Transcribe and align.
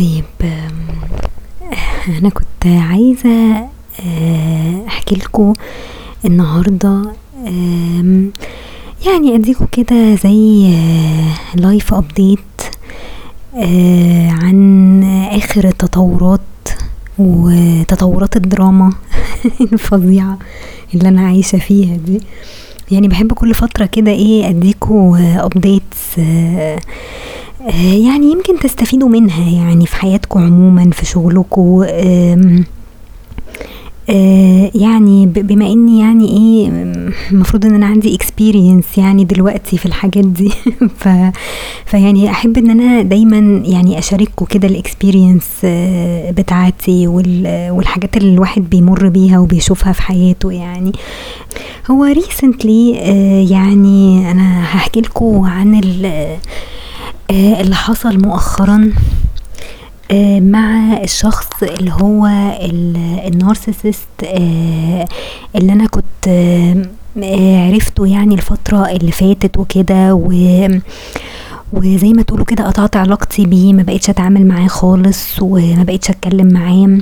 طيب 0.00 0.24
آمم، 0.42 2.18
أنا 2.18 2.28
كنت 2.28 2.66
عايزة 2.66 3.56
آآ 4.00 4.86
أحكي 4.88 5.14
لكم 5.14 5.52
النهارده 6.24 7.02
يعني 9.06 9.34
أدّيكم 9.34 9.66
كده 9.72 10.14
زي 10.14 10.70
life 11.56 11.94
update 11.94 12.64
آآ 13.56 14.30
عن 14.30 15.02
آخر 15.32 15.64
التطورات 15.68 16.40
وتطورات 17.18 18.36
الدراما 18.36 18.92
الفظيعة 19.72 20.38
اللي 20.94 21.08
أنا 21.08 21.26
عايشة 21.26 21.58
فيها 21.58 21.96
دي، 21.96 22.20
يعني 22.90 23.08
باحب 23.08 23.32
كل 23.32 23.54
فترة 23.54 23.86
كده 23.86 24.10
إيه 24.10 24.48
أدّيكم 24.48 25.18
updates 25.38 26.18
آآ 26.18 26.78
يعني 27.82 28.32
يمكن 28.32 28.58
تستفيدوا 28.58 29.08
منها 29.08 29.50
يعني 29.50 29.86
في 29.86 29.96
حياتكم 29.96 30.40
عمومًا 30.40 30.90
في 30.92 31.06
شغلكم 31.06 31.84
آآ 34.10 34.70
يعني 34.74 35.26
بما 35.26 35.66
إني 35.66 36.00
يعني 36.00 36.28
إيه 36.28 36.68
المفروض 37.30 37.66
إن 37.66 37.74
أنا 37.74 37.86
عندي 37.86 38.18
experience 38.18 38.98
يعني 38.98 39.24
دلوقتي 39.24 39.78
في 39.78 39.86
الحاجات 39.86 40.24
دي 40.24 40.48
ف 41.00 41.08
فيعني 41.86 42.30
أحب 42.30 42.58
إن 42.58 42.70
أنا 42.70 43.02
دايمًا 43.02 43.62
يعني 43.66 43.98
أشارككم 43.98 44.46
كده 44.46 44.68
الexperience 44.68 45.66
بتاعتي 46.36 47.06
وال 47.06 47.68
والحاجات 47.70 48.16
اللي 48.16 48.34
الواحد 48.34 48.70
بيمُر 48.70 49.08
بيها 49.08 49.38
وبيشوفها 49.38 49.92
في 49.92 50.02
حياته 50.02 50.52
يعني. 50.52 50.92
هو 51.90 52.14
recently 52.14 52.96
آآ 52.96 53.42
يعني 53.50 54.30
أنا 54.30 54.60
هاحكي 54.62 55.00
لكم 55.00 55.40
عن 55.44 55.80
اللي 57.30 57.74
حصل 57.74 58.18
مؤخرًا 58.18 58.92
مع 60.40 60.96
الشخص 61.02 61.62
اللي 61.62 61.92
هو 61.92 62.26
ال 62.62 62.96
النارسيسست 63.26 64.08
آآ 64.24 65.04
اللي 65.56 65.72
أنا 65.72 65.86
كنت 65.86 66.28
آآ 66.28 67.66
عرفته 67.66 68.06
يعني 68.06 68.34
الفترة 68.34 68.90
اللي 68.90 69.12
فاتت 69.12 69.58
وكده 69.58 70.14
و 70.14 70.32
وزي 71.72 72.12
ما 72.12 72.22
تقولوا 72.22 72.44
كده 72.44 72.66
قطعت 72.66 72.96
علاقتي 72.96 73.46
بيه 73.46 73.72
ما 73.72 73.82
بقيتش 73.82 74.10
أتعامل 74.10 74.46
معاه 74.46 74.66
خالص 74.66 75.42
وما 75.42 75.82
بقيتش 75.82 76.10
أتكلم 76.10 76.52
معاه. 76.52 76.98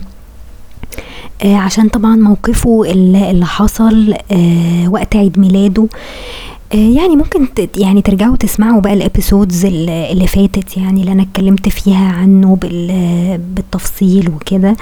عشان 1.44 1.88
طبعًا 1.88 2.16
موقفه 2.16 2.82
ال 2.90 3.16
اللي 3.16 3.46
حصل 3.46 4.14
وقت 4.88 5.16
عيد 5.16 5.38
ميلاده 5.38 5.86
يعني 6.74 7.16
ممكن 7.16 7.46
يعني 7.76 8.02
ترجعوا 8.02 8.36
تسمعوا 8.36 8.80
بقى 8.80 9.00
الepisodes 9.00 9.64
ال 9.64 9.90
اللي 9.90 10.26
فاتت 10.26 10.76
يعني 10.76 11.00
اللي 11.00 11.12
أنا 11.12 11.22
اتكلمت 11.22 11.68
فيها 11.68 12.12
عنه 12.12 12.56
بال 12.56 13.38
بالتفصيل 13.54 14.28
وكده. 14.28 14.76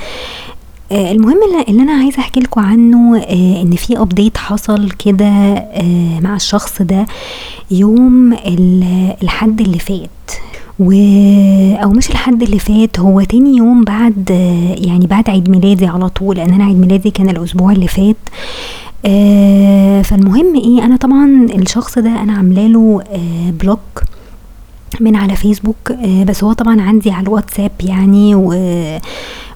آآ 0.92 1.12
المهم 1.12 1.36
ال 1.36 1.68
اللي 1.68 1.82
أنا 1.82 1.92
عايزة 1.92 2.18
أحكي 2.18 2.40
لكم 2.40 2.60
عنه 2.60 3.18
آآ 3.18 3.62
إن 3.62 3.70
في 3.70 3.96
update 3.96 4.36
حصل 4.38 4.90
كده 4.90 5.30
مع 6.22 6.36
الشخص 6.36 6.82
ده 6.82 7.06
يوم 7.70 8.32
ال 8.32 8.84
الحد 9.22 9.60
اللي 9.60 9.78
فات. 9.78 10.10
و 10.78 10.92
أو 11.82 11.90
مش 11.90 12.10
الحد 12.10 12.42
اللي 12.42 12.58
فات 12.58 13.00
هو 13.00 13.22
تاني 13.22 13.56
يوم 13.56 13.84
بعد 13.84 14.30
يعني 14.78 15.06
بعد 15.06 15.30
عيد 15.30 15.50
ميلادي 15.50 15.86
على 15.86 16.08
طول، 16.08 16.36
لإن 16.36 16.52
أنا 16.54 16.64
عيد 16.64 16.76
ميلادي 16.80 17.10
كان 17.10 17.28
الأسبوع 17.28 17.72
اللي 17.72 17.88
فات. 17.88 18.16
آآ 19.06 20.02
فالمهم 20.02 20.54
إيه 20.56 20.84
أنا 20.84 20.96
طبعًا 20.96 21.46
الشخص 21.54 21.98
ده 21.98 22.22
أنا 22.22 22.32
عاملة 22.32 22.66
له 22.66 23.02
آآ 23.12 23.54
block 23.64 24.04
من 25.00 25.16
على 25.16 25.36
فيسبوك 25.36 25.90
آآ 25.90 26.24
بس 26.24 26.44
هو 26.44 26.52
طبعًا 26.52 26.80
عندي 26.82 27.10
على 27.10 27.22
الواتساب 27.26 27.70
يعني 27.84 28.34
و 28.34 28.52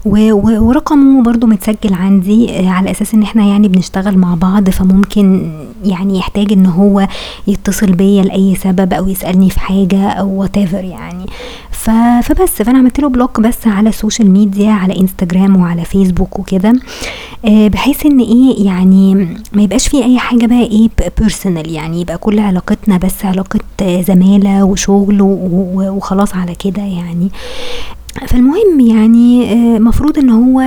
و 0.05 0.33
و 0.33 0.65
ورقمه 0.69 1.23
برضه 1.23 1.47
متسجل 1.47 1.95
عندي 1.95 2.67
على 2.69 2.91
أساس 2.91 3.15
إن 3.15 3.23
إحنا 3.23 3.45
يعني 3.45 3.69
بنشتغل 3.69 4.19
مع 4.19 4.35
بعض 4.35 4.71
فممكن 4.71 5.53
يعني 5.85 6.19
يحتاج 6.19 6.53
إن 6.53 6.67
هو 6.67 7.09
يتصل 7.47 7.93
بيّا 7.93 8.23
لأي 8.23 8.55
سبب 8.55 8.93
أو 8.93 9.09
يسألني 9.09 9.51
في 9.51 9.61
حاجة 9.61 10.09
أو 10.09 10.47
whatever 10.47 10.75
يعني. 10.75 11.27
فبس 12.23 12.63
فأنا 12.63 12.79
عملت 12.79 13.01
له 13.01 13.11
block 13.13 13.41
بس 13.41 13.67
على 13.67 13.89
ال 13.89 13.95
social 13.95 14.31
media 14.31 14.73
على 14.73 15.01
إنستجرام 15.01 15.57
وعلى 15.57 15.85
فيسبوك 15.85 16.39
وكده 16.39 16.69
آآ 16.69 16.75
بحيث 17.45 18.07
إن 18.07 18.21
إيه 18.21 18.65
يعني 18.67 19.15
ما 19.53 19.63
يبقاش 19.63 19.89
في 19.89 20.05
أي 20.05 20.19
حاجة 20.19 20.47
بقى 20.47 20.63
إيه 20.63 20.89
ب 20.89 21.25
personal 21.25 21.69
يعني 21.69 22.01
يبقى 22.01 22.19
كل 22.19 22.39
علاقتنا 22.39 22.97
بس 22.99 23.25
علاقة 23.25 23.61
زمالة 24.03 24.65
وشغل 24.65 25.23
و 25.23 25.27
و 25.27 25.97
وخلاص 25.97 26.35
على 26.35 26.55
كده 26.55 26.83
يعني. 26.83 27.31
فالمهم 28.27 28.81
يعني 28.81 29.53
آآ 29.53 29.79
مفروض 29.79 30.19
إن 30.19 30.31
هو 30.31 30.61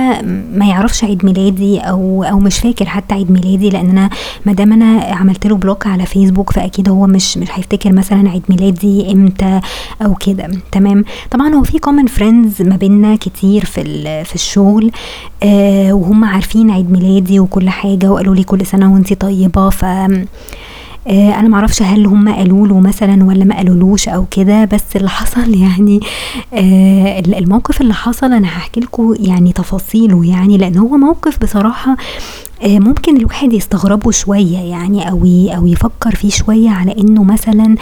ما 0.54 0.66
يعرفش 0.66 1.04
عيد 1.04 1.24
ميلادي 1.24 1.78
أو 1.78 2.22
أو 2.24 2.38
مش 2.38 2.58
فاكر 2.58 2.84
حتى 2.86 3.14
عيد 3.14 3.30
ميلادي 3.30 3.70
لإن 3.70 3.90
أنا 3.90 4.10
ما 4.46 4.52
دام 4.52 4.72
أنا 4.72 5.00
عملت 5.02 5.46
له 5.46 5.58
block 5.66 5.86
على 5.86 6.06
فيسبوك 6.06 6.50
فأكيد 6.52 6.88
هو 6.88 7.06
مش 7.06 7.38
مش 7.38 7.48
هيفتكر 7.52 7.92
مثلًا 7.92 8.30
عيد 8.30 8.42
ميلادي 8.48 9.12
إمتى 9.12 9.60
أو 10.02 10.14
كده 10.14 10.48
تمام. 10.72 11.04
طبعًا 11.30 11.54
هو 11.54 11.62
في 11.62 11.78
common 11.78 12.08
friends 12.18 12.66
ما 12.66 12.76
بيننا 12.76 13.16
كتير 13.16 13.64
في 13.64 13.84
في 14.24 14.34
الشغل 14.34 14.90
آآ 15.42 15.92
وهُم 15.92 16.24
عارفين 16.24 16.70
عيد 16.70 16.90
ميلادي 16.90 17.40
وكل 17.40 17.68
حاجة 17.68 18.10
وقالوا 18.12 18.34
لي 18.34 18.44
كل 18.44 18.66
سنة 18.66 18.94
وأنتِ 18.94 19.12
طيبة 19.12 19.70
ف 19.70 19.84
آآ 21.08 21.40
أنا 21.40 21.48
ما 21.48 21.56
أعرفش 21.56 21.82
هل 21.82 22.06
هُم 22.06 22.28
قالوا 22.28 22.66
له 22.66 22.80
مثلًا 22.80 23.24
والّا 23.24 23.44
ما 23.44 23.56
قالولوش 23.56 24.08
أو 24.08 24.26
كده 24.30 24.64
بس 24.64 24.96
اللي 24.96 25.08
حصل 25.10 25.54
يعني 25.64 26.00
ال 26.52 27.34
الموقف 27.34 27.80
اللي 27.80 27.94
حصل 27.94 28.32
أنا 28.32 28.46
هاحكي 28.48 28.80
لكم 28.80 29.14
يعني 29.20 29.52
تفاصيله 29.52 30.24
يعني 30.26 30.58
لإن 30.58 30.78
هو 30.78 30.96
موقف 30.96 31.38
بصراحة 31.42 31.90
آآ 31.92 31.96
ممكن 32.64 33.16
الواحد 33.16 33.52
يستغربه 33.52 34.10
شوية 34.10 34.58
يعني 34.58 35.10
أو 35.10 35.18
أو 35.56 35.66
يفكر 35.66 36.14
فيه 36.14 36.30
شوية 36.30 36.70
على 36.70 36.94
إنه 36.98 37.24
مثلًا 37.24 37.74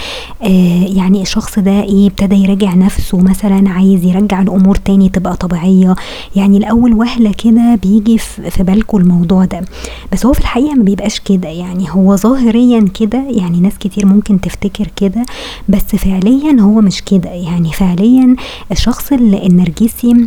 آآ 0.43 0.49
يعني 0.89 1.23
الشخص 1.23 1.59
ده 1.59 1.83
إيه 1.83 2.07
ابتدى 2.07 2.35
يراجع 2.35 2.75
نفسه 2.75 3.19
مثلًا 3.19 3.69
عايز 3.71 4.05
يرجّع 4.05 4.43
الأمور 4.43 4.77
تاني 4.77 5.09
تبقى 5.09 5.37
طبيعية، 5.37 5.95
يعني 6.37 6.59
لأول 6.59 6.93
وهلة 6.93 7.33
كده 7.45 7.75
بييجي 7.83 8.19
في 8.19 8.63
بالكم 8.63 8.99
الموضوع 8.99 9.45
ده، 9.45 9.61
بس 10.13 10.27
هو 10.27 10.33
في 10.33 10.41
الحقيقة 10.41 10.75
ما 10.75 10.83
بيبقاش 10.85 11.21
كده. 11.21 11.49
يعني 11.49 11.87
هو 11.91 12.17
ظاهريًا 12.17 12.81
كده 13.01 13.25
يعني 13.31 13.61
ناس 13.61 13.79
كتير 13.79 14.07
ممكن 14.07 14.41
تفتكر 14.41 14.89
كده 14.97 15.25
بس 15.69 15.97
فعليًا 15.97 16.61
هو 16.61 16.81
مش 16.81 17.03
كده، 17.03 17.31
يعني 17.31 17.73
فعليًا 17.73 18.37
الشخص 18.73 19.13
ال 19.13 19.47
النرجسي 19.47 20.27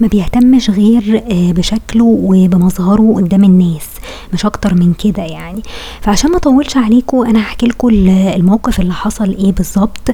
ما 0.00 0.08
بيهتمش 0.08 0.70
غير 0.70 1.22
آآ 1.30 1.52
بشكله 1.52 2.04
وبمظهره 2.04 3.14
قدّام 3.16 3.44
الناس 3.44 3.86
مش 4.32 4.46
أكتر 4.46 4.74
من 4.74 4.92
كده 5.04 5.22
يعني. 5.22 5.62
فعشان 6.00 6.30
ما 6.30 6.36
أطوّلش 6.36 6.76
عليكم 6.76 7.20
أنا 7.26 7.38
هاحكي 7.38 7.66
لكم 7.66 7.88
ال 7.88 8.08
الموقف 8.08 8.80
اللي 8.80 8.92
حصل 8.94 9.52
بالضبط. 9.56 10.10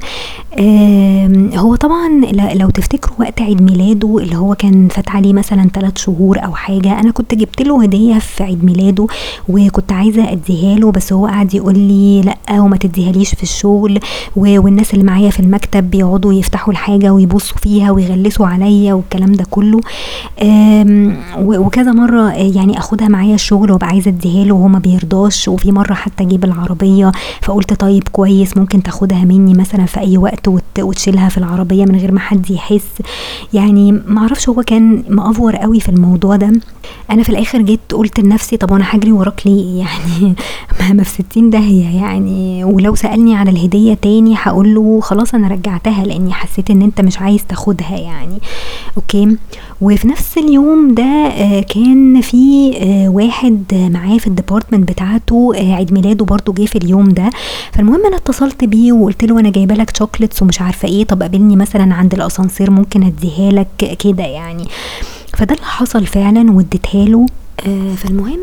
آمم 0.59 1.51
هو 1.55 1.75
طبعًا 1.75 2.09
لو 2.55 2.71
تفتكروا 2.71 3.21
وقت 3.21 3.43
عيد 3.43 3.63
ميلاده 3.63 4.19
اللي 4.19 4.37
هو 4.37 4.55
كان 4.55 4.89
فات 4.89 5.09
عليه 5.11 5.33
مثلًا 5.33 5.71
3 5.75 5.99
شهور 5.99 6.45
أو 6.45 6.55
حاجة 6.55 7.01
أنا 7.01 7.11
كنت 7.11 7.35
جبت 7.35 7.63
له 7.63 7.83
هدية 7.83 8.19
في 8.19 8.45
عيد 8.45 8.65
ميلاده 8.65 9.07
وكنت 9.49 9.93
عايزة 9.93 10.33
أدّيها 10.33 10.77
له 10.79 10.93
بس 10.93 11.13
هو 11.13 11.27
قعد 11.27 11.55
يقول 11.55 11.79
لي 11.79 12.21
لأ 12.23 12.61
وما 12.61 12.77
تدّيهاليش 12.77 13.35
في 13.35 13.43
الشغل 13.43 14.01
والناس 14.37 14.95
اللي 14.95 15.05
معايا 15.05 15.31
في 15.31 15.41
المكتب 15.41 15.91
بيقعدوا 15.91 16.33
يفتحوا 16.33 16.73
الحاجة 16.73 17.13
ويبصوا 17.13 17.57
فيها 17.59 17.91
ويغلسوا 17.91 18.47
عليَّ 18.47 18.93
والكلام 18.93 19.33
ده 19.33 19.45
كله. 19.51 19.72
و 21.39 21.59
وكذا 21.59 21.93
مرة 21.93 22.33
يعني 22.33 22.79
آخدها 22.79 23.09
معايا 23.09 23.35
الشغل 23.35 23.71
وأبقى 23.73 23.87
عايزة 23.89 24.09
أدّيها 24.09 24.45
له 24.45 24.55
وهو 24.55 24.69
ما 24.69 24.79
بيرضاش 24.79 25.49
وفي 25.49 25.73
مرة 25.73 25.95
حتى 25.95 26.25
جه 26.25 26.37
بالعربية 26.37 27.13
فقُلت 27.43 27.73
طيب 27.73 28.09
كويس 28.13 28.57
ممكن 28.57 28.83
تاخدها 28.83 29.25
مني 29.25 29.55
مثلًا 29.55 29.87
في 29.87 30.01
أي 30.01 30.19
وقت 30.19 30.49
وت 30.49 30.63
وتشيلها 30.79 31.29
في 31.29 31.39
العربية 31.39 31.85
من 31.85 31.97
غير 31.97 32.13
ما 32.13 32.21
حد 32.21 32.51
يحس، 32.51 32.89
يعني 33.53 33.93
ما 33.93 34.21
أعرفش 34.21 34.49
هو 34.49 34.63
كان 34.63 35.05
مأفور 35.09 35.65
أوي 35.65 35.81
في 35.81 35.89
الموضوع 35.89 36.37
ده. 36.37 36.53
أنا 37.11 37.23
في 37.23 37.29
الآخر 37.31 37.63
جيت 37.63 37.81
قُلت 37.93 38.21
لنفسي 38.21 38.57
طب 38.57 38.71
وأنا 38.71 38.85
هاجري 38.91 39.13
وراك 39.13 39.47
ليه 39.47 39.79
يعني 39.85 40.35
ما 40.95 41.03
في 41.03 41.23
60 41.31 41.51
داهية 41.51 41.97
يعني 42.03 42.65
ولو 42.65 42.95
سألني 42.95 43.37
على 43.37 43.51
الهدية 43.51 43.95
تاني 43.95 44.37
هاقول 44.43 44.75
له 44.75 45.01
خلاص 45.01 45.35
أنا 45.35 45.49
رجّعتها 45.49 46.05
لإني 46.05 46.33
حسيت 46.33 46.71
إن 46.71 46.83
أنت 46.83 47.01
مش 47.01 47.19
عايز 47.19 47.45
تاخدها 47.47 47.97
يعني 47.99 48.39
أوكي. 48.97 49.37
وفي 49.81 50.09
نفس 50.09 50.39
اليوم 50.39 50.95
ده 50.95 51.03
آآ 51.05 51.61
كان 51.61 52.21
في 52.21 52.73
آآ 52.83 53.09
واحد 53.09 53.65
معاه 53.75 54.19
في 54.19 54.31
الdepartment 54.31 54.75
بتاعته 54.79 55.53
آآ 55.57 55.75
عيد 55.75 55.93
ميلاده 55.93 56.25
برضه 56.25 56.53
جه 56.53 56.65
في 56.65 56.77
اليوم 56.79 57.09
ده، 57.09 57.31
فالمهم 57.73 58.07
أنا 58.07 58.17
اتصلت 58.17 58.65
بيه 58.65 58.93
وقُلت 58.93 59.25
له 59.25 59.41
أنا 59.41 59.51
جايبة 59.51 59.75
لك 59.75 59.91
chocolates 60.03 60.43
ومش 60.43 60.61
عارفة 60.61 60.89
إيه 60.89 61.05
طب 61.05 61.23
قابلني 61.23 61.57
مثلًا 61.57 61.95
عند 61.95 62.15
الأسانسير 62.15 62.71
ممكن 62.71 63.03
أدّيها 63.03 63.53
لك 63.53 63.97
كده 63.99 64.25
يعني. 64.25 64.65
فده 65.39 65.55
اللي 65.55 65.67
حصل 65.67 66.07
فعلًا 66.07 66.53
واديتها 66.53 67.05
له 67.05 67.19
آه، 67.21 67.42
فالمهم 67.97 68.39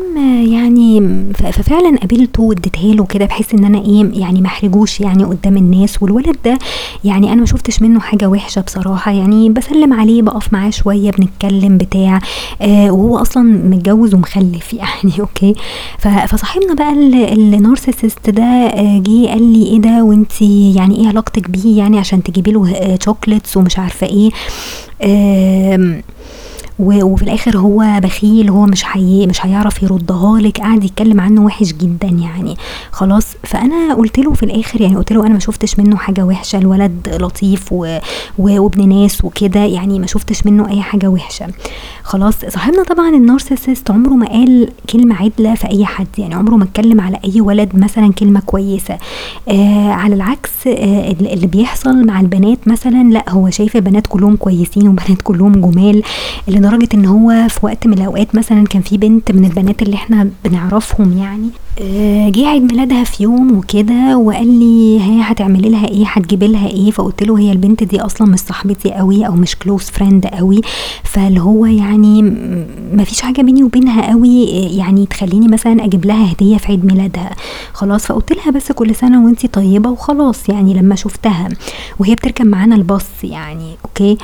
يعني 0.52 1.00
ففعلا 1.34 1.98
قابلته 1.98 2.42
واديتها 2.42 2.94
له 2.94 3.04
كده 3.06 3.24
بحيث 3.24 3.54
إن 3.54 3.64
أنا 3.64 3.78
إيه 3.78 4.20
يعني 4.20 4.40
ما 4.40 4.46
أحرجوش 4.46 5.00
يعني 5.00 5.24
قدام 5.24 5.56
الناس 5.56 6.02
والولد 6.02 6.36
ده 6.44 6.58
يعني 7.04 7.32
أنا 7.32 7.40
ما 7.40 7.46
شفتش 7.46 7.82
منه 7.82 8.00
حاجة 8.00 8.26
وحشة 8.26 8.60
بصراحة 8.60 9.12
يعني 9.12 9.50
بسلم 9.50 9.92
عليه 9.92 10.22
بقف 10.22 10.52
معاه 10.52 10.70
شوية 10.70 11.10
بنتكلم 11.10 11.78
بتاع 11.78 12.20
آه 12.62 12.90
وهو 12.90 13.18
أصلا 13.18 13.42
متجوز 13.42 14.14
ومخلف 14.14 14.74
يعني 14.80 15.20
أوكي؟ 15.20 15.54
فصاحبنا 15.98 16.74
بقى 16.74 16.92
النارسيسست 17.32 18.30
ده 18.30 18.42
آه، 18.42 19.02
جه 19.06 19.28
قال 19.28 19.52
لي 19.52 19.66
إيه 19.66 19.78
ده 19.78 20.04
وانت 20.04 20.42
يعني 20.76 20.96
إيه 21.00 21.08
علاقتك 21.08 21.50
بيه 21.50 21.78
يعني 21.78 21.98
عشان 21.98 22.22
تجيبي 22.22 22.50
له 22.50 22.96
شوكليتس 23.04 23.56
ومش 23.56 23.78
عارفة 23.78 24.06
إيه؟ 24.06 24.30
آه 25.02 26.02
وفي 26.80 27.22
الآخر 27.22 27.58
هو 27.58 28.00
بخيل 28.02 28.50
هو 28.50 28.66
مش 28.66 28.82
حي 28.82 29.26
مش 29.26 29.46
هيعرف 29.46 29.82
يردها 29.82 30.38
لك. 30.40 30.60
قاعد 30.60 30.84
يتكلم 30.84 31.20
عنه 31.20 31.44
وحش 31.44 31.72
جدا 31.72 32.08
يعني. 32.08 32.56
خلاص 32.90 33.26
فأنا 33.42 33.94
قلت 33.94 34.18
له 34.18 34.32
في 34.32 34.42
الآخر 34.42 34.80
يعني 34.80 34.96
قلت 34.96 35.12
له 35.12 35.20
أنا 35.26 35.32
ما 35.34 35.38
شفتش 35.38 35.78
منه 35.78 35.96
حاجة 35.96 36.22
وحشة 36.24 36.58
الولد 36.58 37.16
لطيف 37.20 37.72
و... 37.72 37.98
و... 38.38 38.60
وابن 38.62 38.88
ناس 38.88 39.24
وكده 39.24 39.60
يعني 39.60 39.98
ما 39.98 40.06
شفتش 40.06 40.46
منه 40.46 40.68
أي 40.68 40.82
حاجة 40.82 41.08
وحشة. 41.08 41.46
خلاص 42.02 42.34
صاحبنا 42.48 42.82
طبعا 42.82 43.08
ال 43.08 43.15
narcissist 43.15 43.90
عمره 43.90 44.10
ما 44.14 44.26
قال 44.26 44.68
كلمة 44.92 45.14
عدلة 45.16 45.54
في 45.54 45.70
أي 45.70 45.84
حد 45.86 46.06
يعني 46.18 46.34
عمره 46.34 46.54
ما 46.54 46.64
اتكلم 46.64 47.00
على 47.00 47.18
أي 47.24 47.40
ولد 47.40 47.68
مثلا 47.74 48.12
كلمة 48.12 48.40
كويسة. 48.40 48.98
آه 49.48 49.90
على 49.90 50.14
العكس 50.14 50.50
آه 50.66 51.10
اللي 51.10 51.46
بيحصل 51.46 52.06
مع 52.06 52.20
البنات 52.20 52.68
مثلا 52.68 53.12
لأ 53.12 53.24
هو 53.30 53.50
شايف 53.50 53.76
البنات 53.76 54.06
كلهم 54.06 54.36
كويسين 54.36 54.88
وبنات 54.88 55.22
كلهم 55.22 55.52
جمال. 55.70 56.02
لدرجة 56.70 56.88
إن 56.94 57.04
هو 57.06 57.48
في 57.48 57.60
وقت 57.66 57.86
من 57.86 57.92
الأوقات 57.92 58.34
مثلا 58.34 58.64
كان 58.66 58.82
في 58.82 58.96
بنت 58.98 59.32
من 59.32 59.44
البنات 59.44 59.82
اللي 59.82 59.94
إحنا 59.96 60.30
بنعرفهم 60.44 61.18
يعني 61.18 61.50
جه 62.30 62.46
عيد 62.46 62.62
ميلادها 62.72 63.04
في 63.04 63.22
يوم 63.22 63.58
وكده 63.58 64.16
وقال 64.18 64.58
لي 64.58 65.00
هي 65.00 65.20
هتعملي 65.22 65.68
لها 65.68 65.88
إيه؟ 65.88 66.04
هتجيبي 66.06 66.46
لها 66.46 66.68
إيه؟ 66.68 66.90
فقلت 66.90 67.22
له 67.22 67.38
هي 67.38 67.52
البنت 67.52 67.84
دي 67.84 68.00
أصلا 68.00 68.28
مش 68.28 68.38
صاحبتي 68.38 68.92
قوي 68.92 69.26
أو 69.26 69.32
مش 69.32 69.56
close 69.56 69.82
friend 69.82 70.26
قوي. 70.26 70.60
فاللي 71.04 71.40
هو 71.40 71.66
يعني 71.66 72.22
ما 72.92 73.04
فيش 73.04 73.20
حاجة 73.20 73.42
بيني 73.42 73.62
وبينها 73.62 74.10
قوي 74.10 74.44
يعني 74.50 75.06
تخليني 75.06 75.48
مثلا 75.48 75.84
أجيب 75.84 76.04
لها 76.06 76.32
هدية 76.32 76.56
في 76.56 76.66
عيد 76.68 76.84
ميلادها. 76.84 77.30
خلاص 77.72 78.06
فقلت 78.06 78.32
لها 78.32 78.50
بس 78.50 78.72
كل 78.72 78.94
سنة 78.94 79.24
وأنتي 79.24 79.48
طيبة 79.48 79.90
وخلاص 79.90 80.48
يعني 80.48 80.74
لما 80.74 80.94
شفتها. 80.94 81.48
وهي 81.98 82.14
بتركب 82.14 82.46
معانا 82.46 82.74
الباص 82.74 83.06
يعني 83.24 83.76
okay؟ 83.84 84.18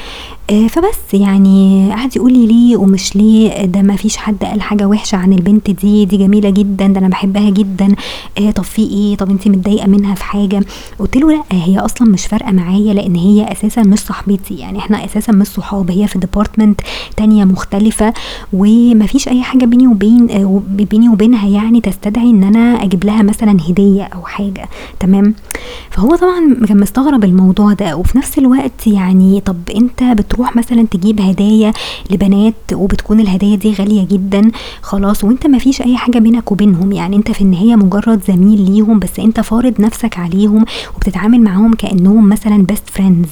آه 0.51 0.67
فبس 0.67 1.15
يعني 1.15 1.89
قعد 1.93 2.17
يقول 2.17 2.33
لي 2.33 2.47
ليه 2.47 2.77
ومش 2.77 3.17
ليه؟ 3.17 3.65
ده 3.65 3.83
ما 3.83 3.97
فيش 3.97 4.17
حد 4.17 4.45
قال 4.45 4.61
حاجة 4.63 4.87
وحشة 4.87 5.17
عن 5.17 5.33
البنت 5.33 5.71
دي 5.71 6.05
دي 6.05 6.17
جميلة 6.17 6.51
جدا 6.51 6.87
ده 6.87 6.99
أنا 7.01 7.09
بحبها 7.37 7.51
جدا. 7.51 7.95
آه 8.39 8.51
طب 8.51 8.63
في 8.65 8.83
إيه؟ 8.83 9.17
طب 9.17 9.31
انت 9.31 9.49
متضايقة 9.49 9.87
منها 9.87 10.15
في 10.15 10.25
حاجة؟ 10.25 10.61
قلت 10.99 11.17
له 11.17 11.33
لا 11.33 11.43
هي 11.53 11.79
أصلا 11.79 12.09
مش 12.09 12.27
فارقة 12.27 12.53
معايا 12.53 12.95
لأن 12.95 13.17
هي 13.17 13.53
أساسا 13.53 13.83
مش 13.83 13.99
صاحبتي. 13.99 14.55
يعني 14.55 14.79
إحنا 14.79 15.05
أساسا 15.05 15.33
مش 15.33 15.47
صحاب 15.47 15.91
هي 15.91 16.07
في 16.07 16.19
department 16.19 16.81
تانية 17.17 17.45
مختلفة. 17.45 18.15
ومفيش 18.53 19.29
أي 19.29 19.43
حاجة 19.43 19.65
بيني 19.65 19.87
وبين 19.87 20.31
آه 20.31 20.63
بيني 20.69 21.09
وبينها 21.09 21.49
يعني 21.49 21.81
تستدعي 21.81 22.31
إن 22.31 22.45
أنا 22.45 22.85
أجيب 22.85 23.05
لها 23.05 23.23
مثلا 23.23 23.57
هدية 23.69 24.03
أو 24.03 24.23
حاجة. 24.25 24.69
تمام؟ 25.01 25.35
فهو 25.91 26.17
طبعا 26.17 26.67
كان 26.69 26.81
مستغرب 26.81 27.25
الموضوع 27.25 27.73
ده. 27.73 27.97
وفي 27.97 28.19
نفس 28.19 28.39
الوقت 28.39 28.87
يعني 28.87 29.41
طب 29.41 29.57
أنت 29.77 30.03
بتروح 30.03 30.57
مثلا 30.57 30.87
تجيب 30.91 31.21
هدايا 31.21 31.73
لبنات 32.11 32.55
وبتكون 32.73 33.21
الهدايا 33.21 33.57
دي 33.57 33.73
غالية 33.73 34.07
جدا 34.07 34.51
خلاص 34.83 35.25
وأنت 35.25 35.47
مفيش 35.47 35.83
أي 35.83 35.97
حاجة 35.97 36.19
بينك 36.19 36.53
وبينهم. 36.53 36.93
يعني 36.93 37.17
انت 37.27 37.37
في 37.37 37.43
النهاية 37.43 37.77
مجرد 37.77 38.23
زميل 38.29 38.71
ليهم 38.71 38.99
بس 38.99 39.19
انت 39.21 39.41
فارض 39.41 39.81
نفسك 39.81 40.19
عليهم 40.19 40.65
وبتتعامل 40.97 41.41
معاهم 41.41 41.75
كأنهم 41.75 42.29
مثلا 42.29 42.63
best 42.63 42.91
friends 42.91 43.29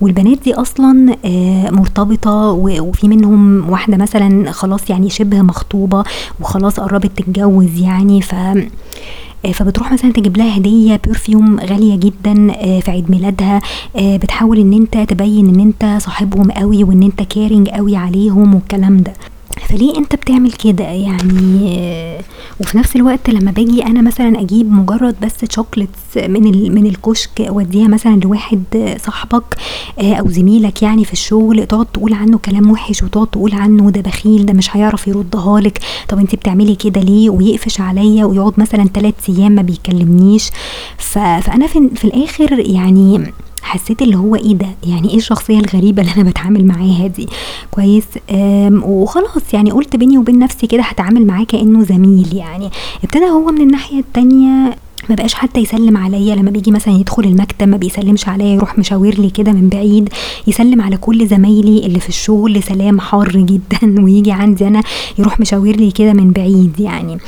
والبنات 0.00 0.38
دي 0.44 0.54
أصلا 0.54 1.16
آه، 1.24 1.70
مرتبطة 1.70 2.50
وفي 2.52 3.08
منهم 3.08 3.70
واحدة 3.70 3.96
مثلا 3.96 4.50
خلاص 4.52 4.90
يعني 4.90 5.10
شبه 5.10 5.42
مخطوبة 5.42 6.04
وخلاص 6.40 6.80
قربت 6.80 7.10
تتجوز 7.18 7.80
يعني 7.80 8.22
ف 8.22 8.34
آه، 8.34 9.52
فبتروح 9.52 9.92
مثلا 9.92 10.12
تجيب 10.12 10.36
لها 10.36 10.56
هدية 10.56 11.00
perfume 11.06 11.60
غالية 11.60 11.96
جدا 11.96 12.52
آه، 12.52 12.80
في 12.80 12.90
عيد 12.90 13.10
ميلادها 13.10 13.60
بتحاول 13.96 14.58
إن 14.58 14.72
انت 14.72 14.98
تبين 15.10 15.48
إن 15.48 15.60
انت 15.60 16.02
صاحبهم 16.02 16.50
قوي 16.50 16.84
وإن 16.84 17.02
انت 17.02 17.22
caring 17.22 17.68
قوي 17.68 17.96
عليهم 17.96 18.54
والكلام 18.54 18.96
ده. 18.96 19.12
فليه 19.58 19.96
انت 19.98 20.14
بتعمل 20.14 20.52
كده؟ 20.52 20.84
يعني 20.84 21.78
وفي 22.60 22.78
نفس 22.78 22.96
الوقت 22.96 23.30
لما 23.30 23.50
باجي 23.50 23.86
أنا 23.86 24.02
مثلا 24.02 24.40
أجيب 24.40 24.72
مجرد 24.72 25.14
بس 25.22 25.52
chocolates 25.52 26.16
من 26.16 26.74
من 26.74 26.86
الكشك 26.86 27.40
اوديها 27.40 27.88
مثلا 27.88 28.20
لواحد 28.24 28.96
صاحبك 29.04 29.56
آه، 29.98 30.14
أو 30.14 30.28
زميلك 30.28 30.82
يعني 30.82 31.04
في 31.04 31.12
الشغل 31.12 31.66
تقعد 31.66 31.86
تقول 31.86 32.12
عنه 32.12 32.38
كلام 32.38 32.70
وحش 32.70 33.02
وتقعد 33.02 33.26
تقول 33.26 33.52
عنه 33.54 33.90
ده 33.90 34.00
بخيل 34.00 34.46
ده 34.46 34.52
مش 34.52 34.76
هيعرف 34.76 35.08
يردها 35.08 35.60
لك 35.60 35.78
طب 36.08 36.18
انت 36.18 36.34
بتعملي 36.34 36.74
كده 36.74 37.00
ليه؟ 37.00 37.30
ويقفش 37.30 37.80
عليا 37.80 38.24
ويقعد 38.24 38.52
مثلا 38.60 38.84
ثلاث 38.84 39.14
أيام 39.28 39.52
ما 39.52 39.62
بيكلمنيش. 39.62 40.50
فأنا 40.98 41.66
في, 41.66 41.88
في 41.94 42.04
الآخر 42.04 42.58
يعني 42.58 43.32
حسيت 43.62 44.02
اللي 44.02 44.16
هو 44.16 44.36
إيه 44.36 44.54
ده؟ 44.54 44.68
يعني 44.86 45.10
إيه 45.10 45.16
الشخصية 45.16 45.58
الغريبة 45.58 46.02
اللي 46.02 46.12
أنا 46.16 46.30
بتعامل 46.30 46.66
معاها 46.66 47.06
دي؟ 47.06 47.28
كويس. 47.70 48.04
وخلاص 48.82 49.54
يعني 49.54 49.70
قلت 49.70 49.96
بيني 49.96 50.18
وبين 50.18 50.38
نفسي 50.38 50.66
كده 50.66 50.82
هتعامل 50.82 51.26
معاه 51.26 51.44
كأنه 51.44 51.84
زميل 51.84 52.36
يعني. 52.36 52.70
ابتدى 53.04 53.24
هو 53.24 53.50
من 53.50 53.60
الناحية 53.60 53.98
التانية 54.00 54.76
ما 55.08 55.14
بقاش 55.14 55.34
حتى 55.34 55.60
يسلم 55.60 55.96
عليا. 55.96 56.34
لما 56.34 56.50
بيجي 56.50 56.70
مثلا 56.70 56.94
يدخل 56.94 57.24
المكتب 57.24 57.68
ما 57.68 57.76
بيسلمش 57.76 58.28
عليا 58.28 58.46
يروح 58.46 58.78
مشاور 58.78 59.14
لي 59.14 59.30
كده 59.30 59.52
من 59.52 59.68
بعيد 59.68 60.08
يسلم 60.46 60.82
على 60.82 60.96
كل 60.96 61.26
زمايلي 61.26 61.86
اللي 61.86 62.00
في 62.00 62.08
الشغل 62.08 62.62
سلام 62.62 63.00
حار 63.00 63.28
جدا. 63.36 63.94
ويجي 64.04 64.32
عندي 64.32 64.68
أنا 64.68 64.82
يروح 65.18 65.40
مشاور 65.40 65.76
لي 65.76 65.90
كده 65.90 66.12
من 66.12 66.30
بعيد 66.30 66.80
يعني. 66.80 67.18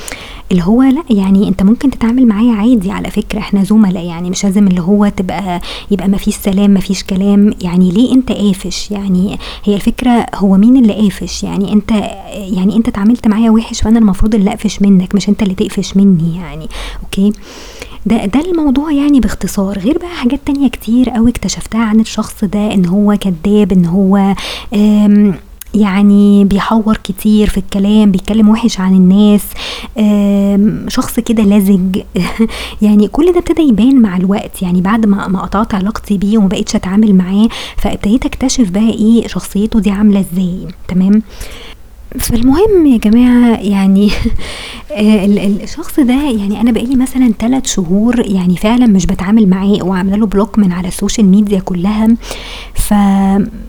اللي 0.51 0.63
هو 0.63 0.83
لا 0.83 1.03
يعني 1.09 1.47
انت 1.47 1.63
ممكن 1.63 1.89
تتعامل 1.91 2.27
معايا 2.27 2.53
عادي 2.53 2.91
على 2.91 3.11
فكرة 3.11 3.39
إحنا 3.39 3.63
زملاء 3.63 4.05
يعني 4.05 4.29
مش 4.29 4.43
لازم 4.43 4.67
اللي 4.67 4.81
هو 4.81 5.07
تبقى 5.07 5.61
يبقى 5.91 6.07
ما 6.07 6.17
فيش 6.17 6.35
سلام 6.35 6.71
ما 6.71 6.79
فيش 6.79 7.03
كلام. 7.03 7.53
يعني 7.61 7.91
ليه 7.91 8.13
انت 8.13 8.31
قافش؟ 8.31 8.91
يعني 8.91 9.37
هي 9.63 9.75
الفكرة 9.75 10.25
هو 10.35 10.57
مين 10.57 10.77
اللي 10.77 10.93
قافش؟ 10.93 11.43
يعني 11.43 11.73
انت 11.73 11.91
يعني 12.33 12.75
انت 12.75 12.87
اتعاملت 12.87 13.27
معايا 13.27 13.49
وحش 13.51 13.81
فانا 13.81 13.99
المفروض 13.99 14.35
اللي 14.35 14.49
اقفش 14.49 14.81
منك 14.81 15.15
مش 15.15 15.29
انت 15.29 15.43
اللي 15.43 15.53
تقفش 15.53 15.97
مني 15.97 16.35
يعني. 16.37 16.67
أوكي؟ 17.03 17.33
ده 18.05 18.25
ده 18.25 18.39
الموضوع 18.39 18.91
يعني 18.91 19.19
باختصار. 19.19 19.79
غير 19.79 19.97
بقى 19.97 20.09
حاجات 20.09 20.39
تانية 20.45 20.67
كتير 20.67 21.09
قوي 21.09 21.29
اكتشفتها 21.31 21.81
عن 21.83 21.99
الشخص 21.99 22.43
ده 22.43 22.73
ان 22.73 22.85
هو 22.85 23.17
كذاب 23.21 23.71
ان 23.71 23.85
هو 23.85 24.35
يعني 25.75 26.45
بيحور 26.45 26.97
كتير 27.03 27.49
في 27.49 27.57
الكلام 27.57 28.11
بيتكلم 28.11 28.49
وحش 28.49 28.79
عن 28.79 28.93
الناس. 28.93 29.41
شخص 30.87 31.19
كده 31.19 31.43
لزج. 31.43 31.99
يعني 32.81 33.07
كل 33.07 33.31
ده 33.33 33.39
ابتدى 33.39 33.61
يبان 33.61 34.01
مع 34.01 34.17
الوقت. 34.17 34.61
يعني 34.61 34.81
بعد 34.81 35.05
ما 35.05 35.27
ما 35.27 35.41
قطعت 35.41 35.73
علاقتي 35.75 36.17
بيه 36.17 36.37
وما 36.37 36.47
بقتش 36.47 36.75
أتعامل 36.75 37.15
معاه 37.15 37.47
فابتديت 37.77 38.25
أكتشف 38.25 38.69
بقى 38.69 38.89
إيه 38.89 39.27
شخصيته 39.27 39.79
دي 39.79 39.91
عاملة 39.91 40.19
إزاي. 40.19 40.67
تمام؟ 40.87 41.21
فالمهم 42.19 42.85
يا 42.85 42.97
جماعة 42.97 43.59
يعني 43.59 44.11
الشخص 44.97 45.99
ده 45.99 46.13
يعني 46.13 46.61
أنا 46.61 46.71
بقالي 46.71 46.95
مثلا 46.95 47.33
ثلاث 47.39 47.65
شهور 47.65 48.19
يعني 48.25 48.57
فعلا 48.57 48.87
مش 48.87 49.05
بتعامل 49.05 49.49
معاه 49.49 49.77
وعاملة 49.83 50.15
له 50.15 50.25
block 50.25 50.59
من 50.59 50.71
على 50.71 50.87
ال 50.87 50.93
social 50.93 51.27
media 51.27 51.59
كلها. 51.59 52.07
ف 52.73 52.93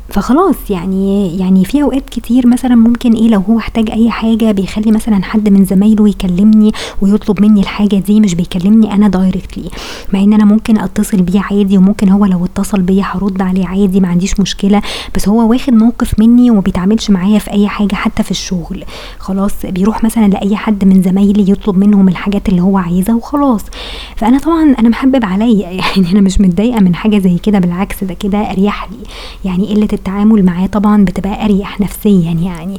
فخلاص 0.08 0.56
يعني 0.70 1.38
يعني 1.38 1.64
في 1.64 1.82
أوقات 1.82 2.10
كتير 2.10 2.46
مثلا 2.46 2.74
ممكن 2.74 3.12
إيه 3.12 3.28
لو 3.28 3.40
هو 3.40 3.58
احتاج 3.58 3.90
أي 3.90 4.10
حاجة 4.10 4.52
بيخلي 4.52 4.92
مثلا 4.92 5.24
حد 5.24 5.48
من 5.48 5.64
زمايله 5.64 6.08
يكلمني 6.08 6.72
ويطلب 7.00 7.40
مني 7.40 7.60
الحاجة 7.60 7.96
دي 7.96 8.20
مش 8.20 8.34
بيكلمني 8.34 8.94
أنا 8.94 9.08
directly 9.08 9.70
مع 10.12 10.22
إن 10.22 10.32
أنا 10.32 10.44
ممكن 10.44 10.78
أتصل 10.78 11.22
بيه 11.22 11.40
عادي 11.40 11.78
وممكن 11.78 12.08
هو 12.08 12.24
لو 12.24 12.44
اتصل 12.44 12.80
بيا 12.80 13.04
هرد 13.06 13.42
عليه 13.42 13.66
عادي 13.66 14.00
ما 14.00 14.08
عنديش 14.08 14.40
مشكلة. 14.40 14.82
بس 15.16 15.28
هو 15.28 15.50
واخد 15.50 15.72
موقف 15.72 16.20
مني 16.20 16.50
وما 16.50 16.60
بيتعاملش 16.60 17.10
معايا 17.10 17.38
في 17.38 17.50
أي 17.50 17.68
حاجة 17.68 17.94
حتى 17.94 18.22
في 18.22 18.30
الشغل. 18.30 18.84
خلاص 19.18 19.52
بيروح 19.64 20.04
مثلا 20.04 20.28
لأي 20.28 20.56
حد 20.56 20.84
من 20.84 21.02
زمايلي 21.12 21.50
يطلب 21.50 21.78
منهم 21.78 22.08
الحاجات 22.08 22.48
اللي 22.48 22.62
هو 22.62 22.78
عايزها 22.78 23.14
وخلاص. 23.14 23.64
فأنا 24.16 24.38
طبعا 24.38 24.74
أنا 24.78 24.88
محبب 24.88 25.24
عليا. 25.24 25.70
يعني 25.80 26.12
أنا 26.12 26.20
مش 26.20 26.40
متضايقة 26.40 26.80
من 26.80 26.94
حاجة 26.94 27.18
زي 27.18 27.38
كده 27.38 27.58
بالعكس 27.58 28.04
ده 28.04 28.14
كده 28.14 28.38
اريح 28.38 28.88
لي 28.90 28.96
يعني 29.44 29.74
قلة 29.74 29.88
التعامل 29.92 30.44
معاه 30.44 30.66
طبعا 30.66 31.04
بتبقى 31.04 31.44
أريح 31.44 31.80
نفسيا 31.80 32.32
يعني. 32.32 32.78